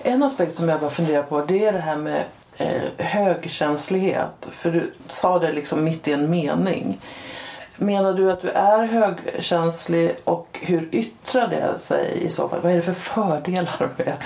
[0.01, 2.25] En aspekt som jag bara funderar på det är det här med
[2.57, 4.47] eh, högkänslighet.
[4.51, 7.01] För du sa det liksom mitt i en mening.
[7.81, 12.61] Menar du att du är högkänslig och hur yttrar det sig i så fall?
[12.61, 14.17] Vad är det för fördelar med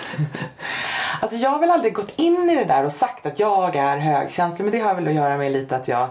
[1.21, 3.97] Alltså jag har väl aldrig gått in i det där och sagt att jag är
[3.97, 6.09] högkänslig men det har väl att göra med lite att jag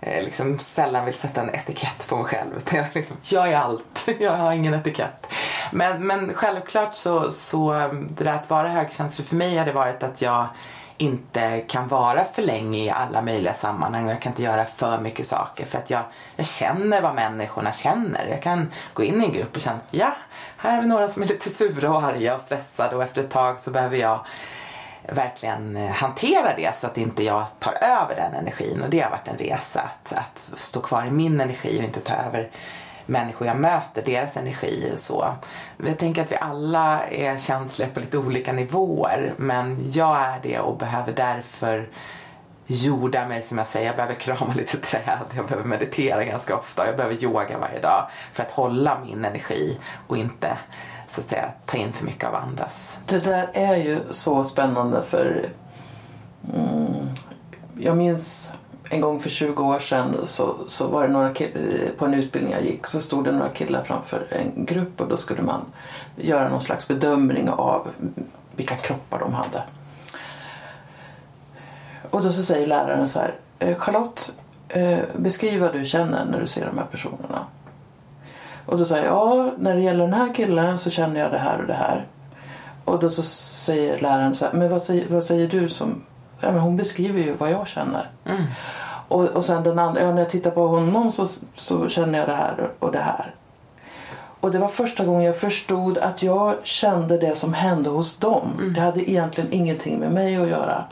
[0.00, 2.62] eh, liksom sällan vill sätta en etikett på mig själv.
[2.72, 5.26] Jag, liksom, jag är allt, jag har ingen etikett.
[5.70, 10.02] Men, men självklart så, så eh, det där att vara högkänslig för mig hade varit
[10.02, 10.46] att jag
[11.00, 15.00] inte kan vara för länge i alla möjliga sammanhang och jag kan inte göra för
[15.00, 16.02] mycket saker för att jag,
[16.36, 18.26] jag känner vad människorna känner.
[18.28, 20.16] Jag kan gå in i en grupp och känna ja,
[20.56, 23.30] här är vi några som är lite sura och arga och stressade och efter ett
[23.30, 24.20] tag så behöver jag
[25.08, 29.10] verkligen eh, hantera det så att inte jag tar över den energin och det har
[29.10, 32.50] varit en resa att, att stå kvar i min energi och inte ta över
[33.10, 34.92] människor jag möter, deras energi.
[34.96, 35.34] Så.
[35.76, 40.58] Jag tänker att vi alla är känsliga på lite olika nivåer men jag är det
[40.58, 41.88] och behöver därför
[42.66, 43.86] jorda mig som jag säger.
[43.86, 48.08] Jag behöver krama lite träd, jag behöver meditera ganska ofta, jag behöver yoga varje dag
[48.32, 50.58] för att hålla min energi och inte
[51.06, 53.00] så att säga ta in för mycket av andras.
[53.06, 55.48] Det där är ju så spännande för
[56.54, 57.08] mm,
[57.78, 58.52] jag minns
[58.90, 62.52] en gång för 20 år sedan så, så var det några killar, på en utbildning
[62.52, 65.60] jag gick så stod det några killar framför en grupp och då skulle man
[66.16, 67.88] göra någon slags bedömning av
[68.56, 69.62] vilka kroppar de hade.
[72.10, 74.32] Och då så säger läraren så här eh, Charlotte,
[74.68, 77.46] eh, beskriv vad du känner när du ser de här personerna.
[78.66, 81.38] Och då säger jag, ja när det gäller den här killen så känner jag det
[81.38, 82.06] här och det här.
[82.84, 86.02] Och då så säger läraren så här, men vad säger, vad säger du som
[86.40, 88.10] ja, men hon beskriver ju vad jag känner.
[88.24, 88.42] Mm.
[89.10, 92.28] Och, och sen den andra, ja, när jag tittar på honom så, så känner jag
[92.28, 93.34] det här och det här.
[94.40, 98.52] Och det var första gången jag förstod att jag kände det som hände hos dem.
[98.58, 98.72] Mm.
[98.72, 100.84] Det hade egentligen ingenting med mig att göra.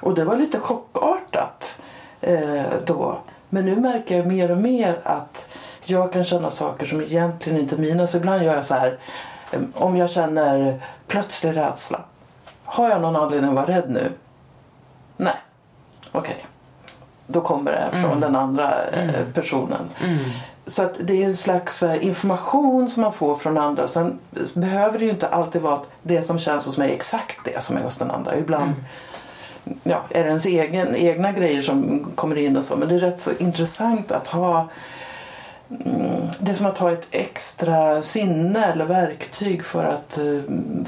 [0.00, 1.80] Och det var lite chockartat
[2.20, 3.18] eh, då.
[3.48, 5.46] Men nu märker jag mer och mer att
[5.84, 8.06] jag kan känna saker som egentligen inte är mina.
[8.06, 8.98] Så ibland gör jag så här.
[9.50, 12.00] Eh, om jag känner plötslig rädsla.
[12.64, 14.12] Har jag någon anledning att vara rädd nu?
[15.16, 15.36] Nej.
[16.12, 16.34] Okej.
[16.34, 16.53] Okay.
[17.26, 18.20] Då kommer det från mm.
[18.20, 19.32] den andra eh, mm.
[19.32, 19.88] personen.
[20.04, 20.18] Mm.
[20.66, 23.88] Så att det är en slags eh, information som man får från andra.
[23.88, 24.18] Sen
[24.54, 27.64] behöver det ju inte alltid vara att det som känns hos mig är exakt det
[27.64, 28.38] som är hos den andra.
[28.38, 28.72] Ibland
[29.64, 29.78] mm.
[29.82, 32.76] ja, är det ens egen, egna grejer som kommer in och så.
[32.76, 34.68] Men det är rätt så intressant att ha
[36.38, 40.24] det är som att ha ett extra sinne eller verktyg för att eh,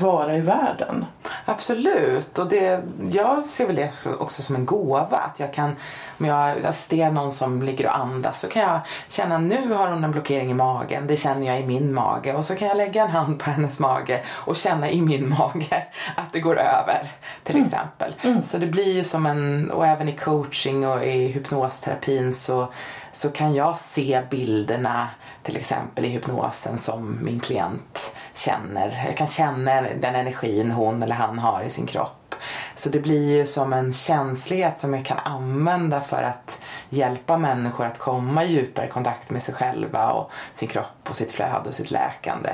[0.00, 1.04] vara i världen.
[1.44, 2.38] Absolut.
[2.38, 5.16] Och det, jag ser väl det också som en gåva.
[5.16, 5.76] Att jag kan,
[6.18, 10.04] om jag assisterar någon som ligger och andas så kan jag känna nu har hon
[10.04, 11.06] en blockering i magen.
[11.06, 12.34] Det känner jag i min mage.
[12.34, 15.86] Och så kan jag lägga en hand på hennes mage och känna i min mage
[16.16, 17.12] att det går över.
[17.44, 17.66] Till mm.
[17.66, 18.14] exempel.
[18.22, 18.42] Mm.
[18.42, 22.68] Så det blir ju som en, och även i coaching och i hypnosterapin så
[23.16, 25.08] så kan jag se bilderna
[25.42, 29.04] till exempel i hypnosen som min klient känner.
[29.06, 32.34] Jag kan känna den energin hon eller han har i sin kropp.
[32.74, 37.86] Så det blir ju som en känslighet som jag kan använda för att hjälpa människor
[37.86, 41.74] att komma i djupare kontakt med sig själva och sin kropp och sitt flöde och
[41.74, 42.50] sitt läkande.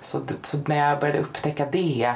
[0.00, 2.14] Så, så när jag började upptäcka det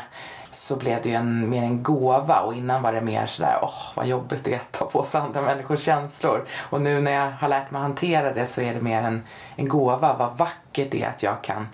[0.58, 3.82] så blev det ju en, mer en gåva och innan var det mer sådär, åh
[3.94, 6.46] vad jobbigt det är att ta på sig andra människors känslor.
[6.70, 9.22] Och nu när jag har lärt mig hantera det så är det mer en,
[9.56, 11.66] en gåva, vad vackert det är att jag kan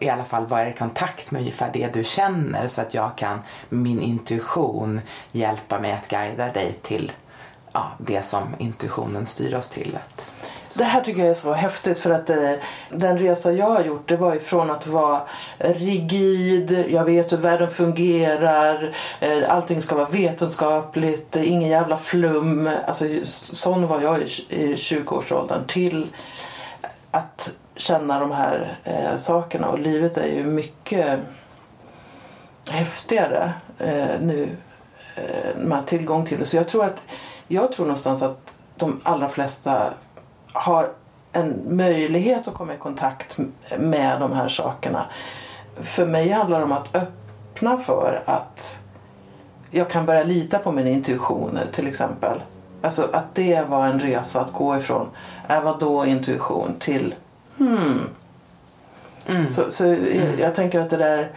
[0.00, 3.38] i alla fall vara i kontakt med ungefär det du känner så att jag kan
[3.68, 5.00] med min intuition
[5.32, 7.12] hjälpa mig att guida dig till
[7.72, 9.96] ja, det som intuitionen styr oss till.
[9.96, 10.32] Att
[10.78, 12.52] det här tycker jag är så häftigt för att eh,
[12.90, 15.20] den resa jag har gjort det var ifrån att vara
[15.58, 22.70] rigid, jag vet hur världen fungerar, eh, allting ska vara vetenskapligt, eh, ingen jävla flum.
[22.86, 26.06] Alltså, sån var jag i, i 20-årsåldern till
[27.10, 31.20] att känna de här eh, sakerna och livet är ju mycket
[32.68, 34.48] häftigare eh, nu
[35.14, 36.46] eh, med tillgång till det.
[36.46, 37.02] Så jag tror att
[37.48, 38.40] jag tror någonstans att
[38.76, 39.90] de allra flesta
[40.58, 40.88] har
[41.32, 43.38] en möjlighet att komma i kontakt
[43.78, 45.04] med de här sakerna.
[45.82, 48.78] För mig handlar det om att öppna för att
[49.70, 52.42] jag kan börja lita på min intuition till exempel.
[52.82, 55.08] Alltså att det var en resa att gå ifrån,
[55.46, 57.14] är vad då intuition till
[57.58, 58.00] hmm.
[59.26, 59.48] Mm.
[59.48, 60.38] Så, så mm.
[60.38, 61.30] jag, tänker att det där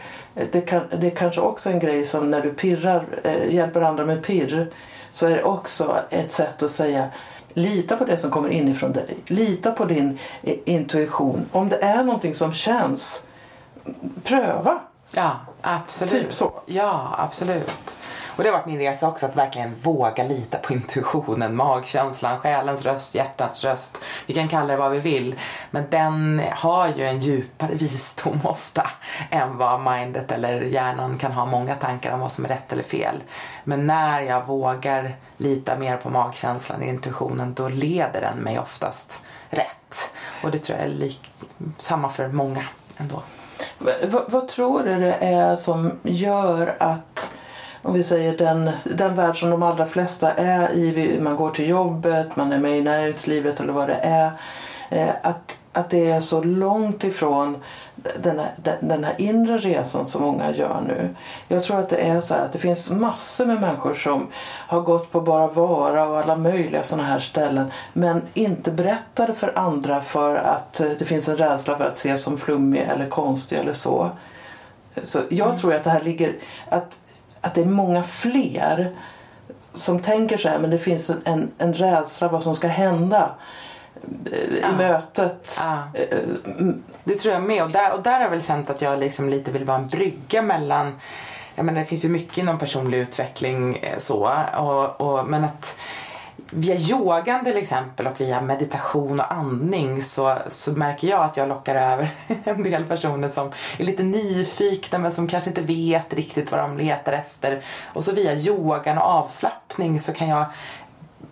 [0.51, 4.05] det, kan, det är kanske också en grej som när du pirrar, eh, hjälper andra
[4.05, 4.67] med pirr
[5.11, 7.05] så är det också ett sätt att säga
[7.53, 9.17] Lita på det som kommer inifrån dig.
[9.27, 10.19] Lita på din
[10.65, 11.45] intuition.
[11.51, 13.25] Om det är någonting som känns,
[14.23, 14.79] pröva.
[15.11, 16.11] Ja, absolut.
[16.11, 16.51] Typ så.
[16.65, 17.97] Ja, absolut.
[18.41, 22.85] Och det har varit min resa också att verkligen våga lita på intuitionen, magkänslan, själens
[22.85, 24.03] röst, hjärtats röst.
[24.25, 25.35] Vi kan kalla det vad vi vill.
[25.71, 28.87] Men den har ju en djupare visdom ofta
[29.29, 32.83] än vad mindet eller hjärnan kan ha många tankar om vad som är rätt eller
[32.83, 33.23] fel.
[33.63, 40.11] Men när jag vågar lita mer på magkänslan, intuitionen, då leder den mig oftast rätt.
[40.43, 41.31] Och det tror jag är lik,
[41.79, 42.63] samma för många
[42.97, 43.21] ändå.
[43.79, 43.91] V
[44.27, 47.10] vad tror du det är som gör att
[47.81, 51.69] om vi säger den, den värld som de allra flesta är i, man går till
[51.69, 54.31] jobbet, man är med i näringslivet eller vad det är.
[54.89, 57.57] Eh, att, att det är så långt ifrån
[58.19, 61.15] den här, den här inre resan som många gör nu.
[61.47, 64.27] Jag tror att det är så att det finns massor med människor som
[64.67, 69.57] har gått på Bara Vara och alla möjliga sådana här ställen men inte berättade för
[69.59, 73.57] andra för att eh, det finns en rädsla för att ses som flummig eller konstig
[73.57, 74.09] eller så.
[75.03, 75.59] Så jag mm.
[75.59, 76.35] tror att det här ligger,
[76.69, 76.91] att
[77.41, 78.95] att det är många fler
[79.73, 83.29] som tänker så här men det finns en, en rädsla vad som ska hända
[84.25, 84.71] i ja.
[84.71, 85.57] mötet.
[85.59, 85.83] Ja.
[85.93, 86.17] Eh,
[87.03, 89.29] det tror jag med och där, och där har jag väl känt att jag liksom
[89.29, 90.99] lite vill vara en brygga mellan
[91.55, 95.77] jag menar, det finns ju mycket inom personlig utveckling eh, så och, och, men att
[96.53, 101.49] via yogan till exempel och via meditation och andning så, så märker jag att jag
[101.49, 102.09] lockar över
[102.43, 106.77] en del personer som är lite nyfikna men som kanske inte vet riktigt vad de
[106.77, 107.63] letar efter.
[107.93, 110.45] Och så via yogan och avslappning så kan jag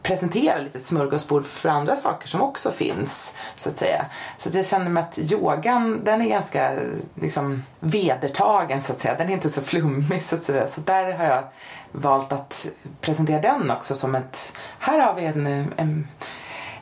[0.01, 3.35] presentera lite smörgåsbord för andra saker som också finns.
[3.57, 4.05] Så att säga.
[4.37, 6.71] Så att jag känner mig att yogan den är ganska
[7.15, 9.15] liksom, vedertagen så att säga.
[9.15, 10.67] Den är inte så flummig så att säga.
[10.67, 11.43] Så där har jag
[11.91, 12.67] valt att
[13.01, 15.47] presentera den också som ett, här har vi en,
[15.77, 16.07] en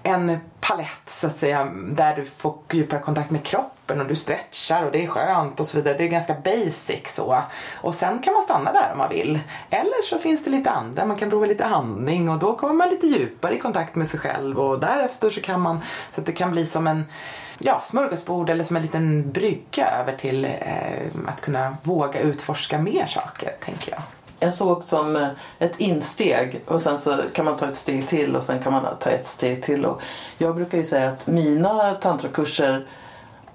[0.07, 4.83] en palett så att säga där du får djupare kontakt med kroppen och du stretchar
[4.83, 5.97] och det är skönt och så vidare.
[5.97, 7.43] Det är ganska basic så.
[7.81, 9.39] Och sen kan man stanna där om man vill.
[9.69, 12.89] Eller så finns det lite andra, man kan prova lite andning och då kommer man
[12.89, 15.79] lite djupare i kontakt med sig själv och därefter så kan man,
[16.15, 17.05] så att det kan bli som en
[17.57, 23.05] ja, smörgåsbord eller som en liten brygga över till eh, att kunna våga utforska mer
[23.05, 24.01] saker tänker jag
[24.39, 28.36] jag såg som eh, ett insteg och sen så kan man ta ett steg till
[28.36, 29.86] och sen kan man ta ett steg till.
[29.86, 30.02] Och
[30.38, 32.88] jag brukar ju säga att mina tantrakurser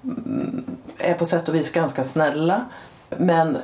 [0.03, 0.65] mm,
[0.97, 2.65] är på sätt och vis ganska snälla.
[3.09, 3.57] Men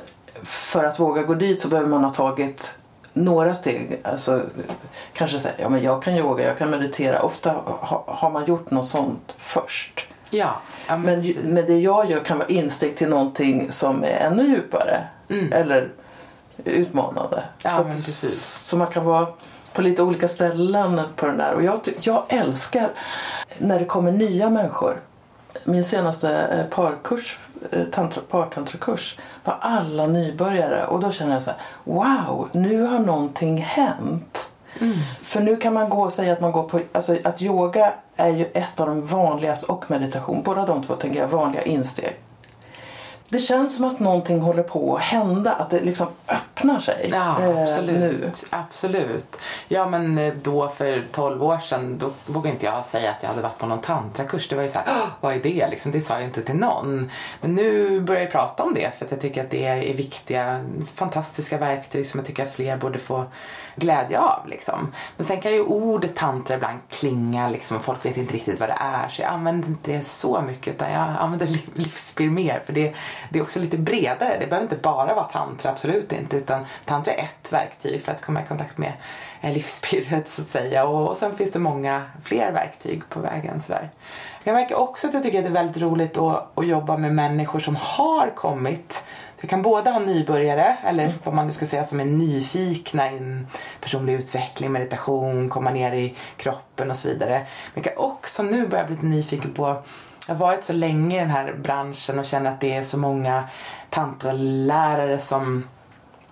[0.44, 2.74] för att våga gå dit så behöver man ha tagit
[3.12, 4.00] några steg.
[4.04, 4.42] Alltså,
[5.12, 7.22] kanske säga, ja men jag kan yoga, jag kan meditera.
[7.22, 7.54] Ofta
[8.06, 10.08] har man gjort något sånt först.
[10.30, 14.42] Ja, men, Men, men det jag gör kan vara insteg till någonting som är ännu
[14.42, 15.04] djupare.
[15.52, 15.90] Eller
[16.64, 17.36] utmanande.
[17.36, 17.48] Mm.
[17.62, 19.26] Ja, så, att- så man kan vara
[19.72, 21.54] på lite olika ställen på den där.
[21.54, 22.88] Och jag, jag älskar
[23.58, 25.00] när det kommer nya människor.
[25.64, 27.38] Min senaste eh, parkurs,
[27.70, 30.86] eh, tantra, partantrakurs var alla nybörjare.
[30.86, 34.38] Och då känner jag så här, wow, nu har någonting hänt.
[35.22, 38.28] För nu kan man gå och säga att man går på, alltså att yoga är
[38.28, 42.16] ju ett av de vanligaste och meditation, båda de två tänker jag vanliga insteg.
[43.30, 47.42] Det känns som att någonting håller på att hända, att det liksom öppnar sig Ja,
[47.42, 48.20] eh, absolut.
[48.20, 48.30] nu.
[48.50, 49.36] absolut.
[49.68, 53.28] Ja, men eh, då för 12 år sedan då vågade inte jag säga att jag
[53.30, 54.48] hade varit på någon tantrakurs.
[54.48, 55.68] Det var ju så här, "Åh, vad är det?
[55.70, 57.10] Liksom, det sa jag inte till någon.
[57.40, 60.64] Men nu börjar jag prata om det för att jag tycker att det är viktiga,
[60.94, 63.24] fantastiska verktyg som jag tycker att fler borde få
[63.76, 64.48] glädje av.
[64.48, 64.92] Liksom.
[65.16, 68.68] Men sen kan ju ordet tantra ibland klinga liksom, och folk vet inte riktigt vad
[68.68, 69.08] det är.
[69.08, 72.62] Så jag använder inte det så mycket utan jag använder liv- livsspir mer.
[72.66, 72.94] För det,
[73.30, 74.36] det är också lite bredare.
[74.40, 76.36] Det behöver inte bara vara tantra, absolut inte.
[76.36, 78.92] Utan tantra är ett verktyg för att komma i kontakt med
[79.40, 80.86] eh, livspirret så att säga.
[80.86, 83.60] Och, och sen finns det många fler verktyg på vägen.
[83.60, 83.90] Sådär.
[84.44, 87.14] Jag märker också att jag tycker att det är väldigt roligt att, att jobba med
[87.14, 89.04] människor som har kommit
[89.40, 93.44] vi kan både ha nybörjare, eller vad man nu ska säga, som är nyfikna i
[93.80, 97.46] personlig utveckling, meditation, komma ner i kroppen och så vidare.
[97.74, 99.82] Men jag kan också nu börja bli lite nyfiken på
[100.30, 102.98] jag har varit så länge i den här branschen och känner att det är så
[102.98, 103.44] många
[103.90, 105.68] tantralärare som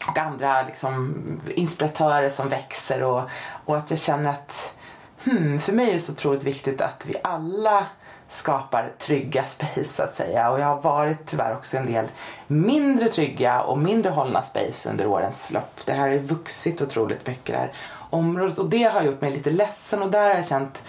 [0.08, 1.14] och andra liksom,
[1.54, 3.22] inspiratörer som växer och,
[3.64, 4.74] och att jag känner att
[5.24, 7.86] hmm, för mig är det så otroligt viktigt att vi alla
[8.28, 12.08] skapar trygga space så att säga och jag har varit tyvärr också en del
[12.46, 15.80] mindre trygga och mindre hållna space under årens lopp.
[15.84, 17.72] Det här har ju vuxit otroligt mycket det här
[18.10, 20.82] området och det har gjort mig lite ledsen och där har jag känt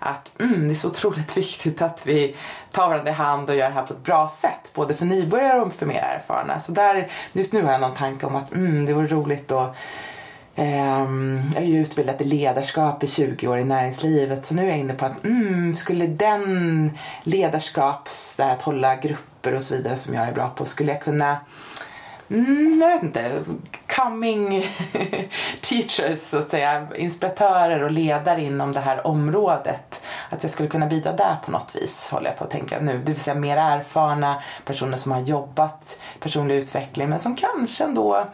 [0.00, 2.36] att mm, det är så otroligt viktigt att vi
[2.72, 4.70] tar varandra i hand och gör det här på ett bra sätt.
[4.74, 6.60] Både för nybörjare och för mer erfarna.
[6.60, 9.76] Så där, just nu har jag någon tanke om att mm, det vore roligt att
[10.58, 14.68] Ehm, jag är ju utbildad i ledarskap i 20 år i näringslivet så nu är
[14.68, 16.90] jag inne på att mm, skulle den
[17.22, 20.92] ledarskaps, det här att hålla grupper och så vidare som jag är bra på, skulle
[20.92, 21.38] jag kunna
[22.30, 23.44] Mm, jag vet inte.
[23.86, 24.66] Coming
[25.60, 26.86] teachers, så att säga.
[26.96, 30.02] Inspiratörer och ledare inom det här området.
[30.30, 32.98] Att jag skulle kunna bidra där på något vis, håller jag på att tänka nu.
[32.98, 38.26] Det vill säga mer erfarna personer som har jobbat personlig utveckling men som kanske ändå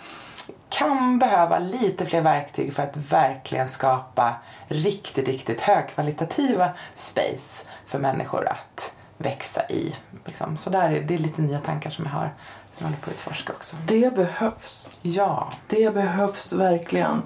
[0.68, 4.34] kan behöva lite fler verktyg för att verkligen skapa
[4.68, 9.94] riktigt, riktigt högkvalitativa space för människor att växa i.
[10.24, 10.56] Liksom.
[10.56, 12.30] Så där är, det är lite nya tankar som jag har
[12.78, 13.76] som jag håller på att utforska också.
[13.86, 14.90] Det behövs.
[15.02, 17.22] Ja, Det behövs verkligen.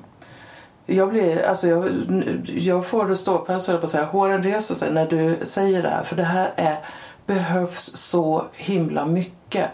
[0.86, 1.88] Jag, blir, alltså jag,
[2.44, 4.05] jag får det ståpäls på att säga.
[4.05, 6.03] Håren reser sig när du säger det här.
[6.03, 6.78] För det här är,
[7.26, 9.70] behövs så himla mycket.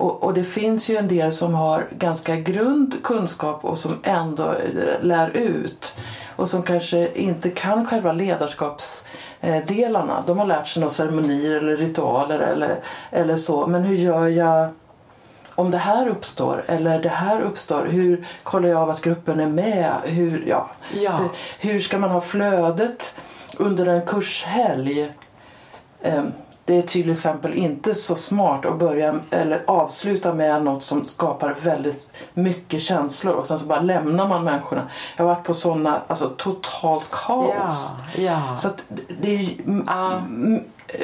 [0.00, 4.54] Och, och det finns ju en del som har ganska grund kunskap och som ändå
[5.00, 5.96] lär ut.
[6.36, 10.24] Och som kanske inte kan själva ledarskapsdelarna.
[10.26, 12.76] De har lärt sig några ceremonier eller ritualer eller,
[13.10, 13.66] eller så.
[13.66, 14.68] Men hur gör jag
[15.60, 19.46] om det här uppstår eller det här uppstår, hur kollar jag av att gruppen är
[19.48, 19.92] med?
[20.04, 21.18] Hur, ja, Ja.
[21.58, 23.14] hur ska man ha flödet
[23.56, 25.12] under en kurshelg?
[26.02, 26.32] Ehm,
[26.64, 31.56] Det är till exempel inte så smart att börja eller avsluta med något som skapar
[31.62, 34.82] väldigt mycket känslor och sen så bara lämnar man människorna.
[35.16, 37.54] Jag har varit på sådana, alltså totalt kaos.
[38.16, 38.56] ja, ja.
[38.56, 38.68] Så
[39.20, 39.40] det- är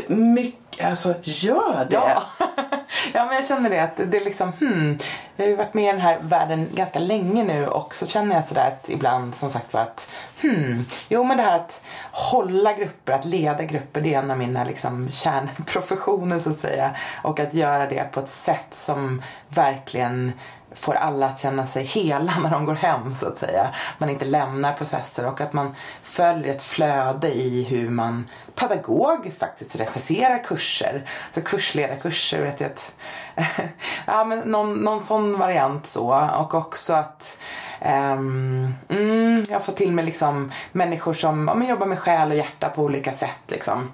[0.08, 1.94] mycket, alltså gör det.
[1.94, 2.22] Ja.
[3.14, 4.98] ja, men jag känner det att det är liksom, hmm,
[5.36, 8.34] jag har ju varit med i den här världen ganska länge nu och så känner
[8.34, 10.10] jag sådär att ibland som sagt var att,
[10.42, 11.80] hmm, jo men det här att
[12.12, 16.96] hålla grupper, att leda grupper, det är en av mina liksom kärnprofessioner så att säga.
[17.22, 20.32] Och att göra det på ett sätt som verkligen
[20.76, 23.74] får alla att känna sig hela när de går hem så att säga.
[23.98, 29.76] Man inte lämnar processer och att man följer ett flöde i hur man pedagogiskt faktiskt
[29.76, 31.08] regisserar kurser.
[31.32, 32.94] Så kursledarkurser vet jag att,
[34.06, 37.38] ja men någon, någon sån variant så och också att
[37.80, 42.36] um, mm, jag får till mig liksom människor som ja, men jobbar med själ och
[42.36, 43.92] hjärta på olika sätt liksom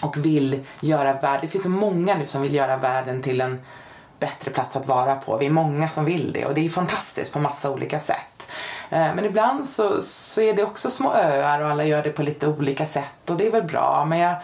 [0.00, 3.60] och vill göra världen, det finns så många nu som vill göra världen till en
[4.26, 5.36] bättre plats att vara på.
[5.36, 8.50] Vi är många som vill det och det är fantastiskt på massa olika sätt.
[8.90, 12.22] Eh, men ibland så, så är det också små öar och alla gör det på
[12.22, 14.34] lite olika sätt och det är väl bra men jag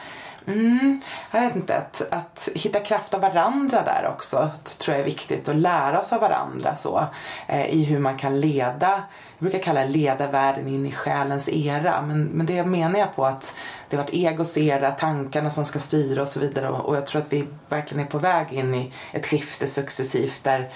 [0.46, 1.00] Mm,
[1.32, 5.48] jag vet inte, att, att hitta kraft av varandra där också tror jag är viktigt.
[5.48, 7.04] Och lära oss av varandra så
[7.46, 9.02] eh, i hur man kan leda,
[9.38, 12.02] jag brukar kalla det leda världen in i själens era.
[12.02, 13.56] Men, men det menar jag på att
[13.88, 16.68] det har varit egos era, tankarna som ska styra och så vidare.
[16.68, 20.44] Och, och jag tror att vi verkligen är på väg in i ett skifte successivt
[20.44, 20.70] där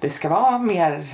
[0.00, 1.06] det ska vara mer,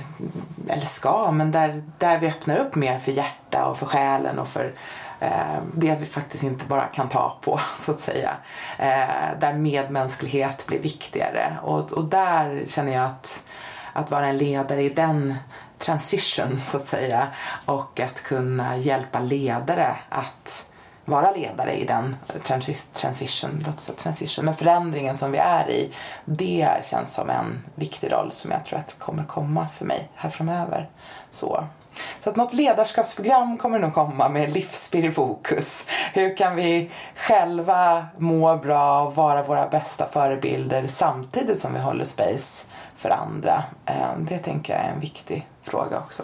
[0.67, 4.47] eller ska, men där, där vi öppnar upp mer för hjärta och för själen och
[4.47, 4.73] för
[5.19, 8.31] Eh, det vi faktiskt inte bara kan ta på så att säga.
[8.79, 13.43] Eh, där medmänsklighet blir viktigare och, och där känner jag att,
[13.93, 15.35] att vara en ledare i den
[15.77, 17.27] transition så att säga
[17.65, 20.67] och att kunna hjälpa ledare att
[21.05, 22.15] vara ledare i den
[22.93, 25.93] transition, låt säga transition, men förändringen som vi är i.
[26.25, 30.29] Det känns som en viktig roll som jag tror att kommer komma för mig här
[30.29, 30.89] framöver.
[31.31, 31.67] Så.
[32.19, 35.85] Så att något ledarskapsprogram kommer nog komma med livsstil i fokus.
[36.13, 42.05] Hur kan vi själva må bra och vara våra bästa förebilder samtidigt som vi håller
[42.05, 43.63] space för andra?
[43.85, 46.23] Eh, det tänker jag är en viktig fråga också.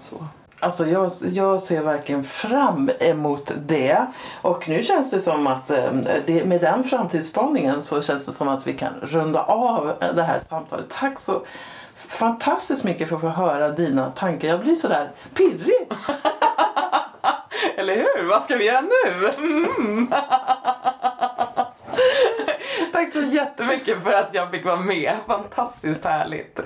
[0.00, 0.16] Så.
[0.60, 4.06] Alltså jag, jag ser verkligen fram emot det.
[4.42, 5.92] Och nu känns det som att eh,
[6.26, 10.40] det, med den framtidsspaningen så känns det som att vi kan runda av det här
[10.48, 10.86] samtalet.
[10.90, 11.42] Tack så
[12.08, 14.48] fantastiskt mycket för att få höra dina tankar.
[14.48, 15.88] Jag blir sådär pirrig.
[17.76, 18.28] Eller hur?
[18.28, 19.28] Vad ska vi göra nu?
[19.38, 20.06] Mm.
[22.92, 25.14] Tack så jättemycket för att jag fick vara med.
[25.26, 26.60] Fantastiskt härligt.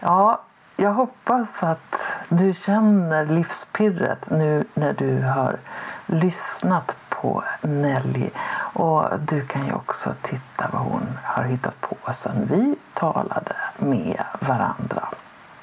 [0.00, 0.42] Ja,
[0.76, 5.58] jag hoppas att du känner livspirret nu när du har
[6.06, 8.30] lyssnat på Nelly.
[8.72, 14.24] Och du kan ju också titta vad hon har hittat på sen vi talade med
[14.40, 15.08] varandra.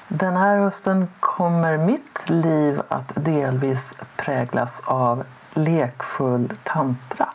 [0.08, 5.24] Den här hösten kommer mitt liv att delvis präglas av
[5.54, 7.28] lekfull tantra.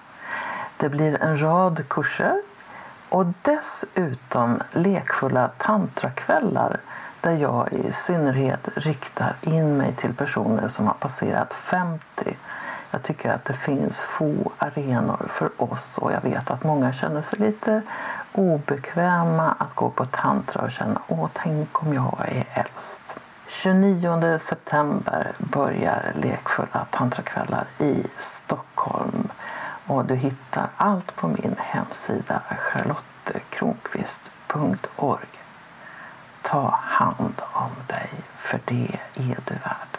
[0.77, 2.41] Det blir en rad kurser
[3.09, 6.79] och dessutom lekfulla tantrakvällar
[7.21, 12.37] där jag i synnerhet riktar in mig till personer som har passerat 50.
[12.91, 17.21] Jag tycker att det finns få arenor för oss och jag vet att många känner
[17.21, 17.81] sig lite
[18.31, 23.15] obekväma att gå på tantra och känna åh, tänk om jag är äldst.
[23.47, 29.29] 29 september börjar lekfulla tantrakvällar i Stockholm
[29.87, 35.27] och du hittar allt på min hemsida charlottekronqvist.org.
[36.41, 39.98] Ta hand om dig, för det är du värd.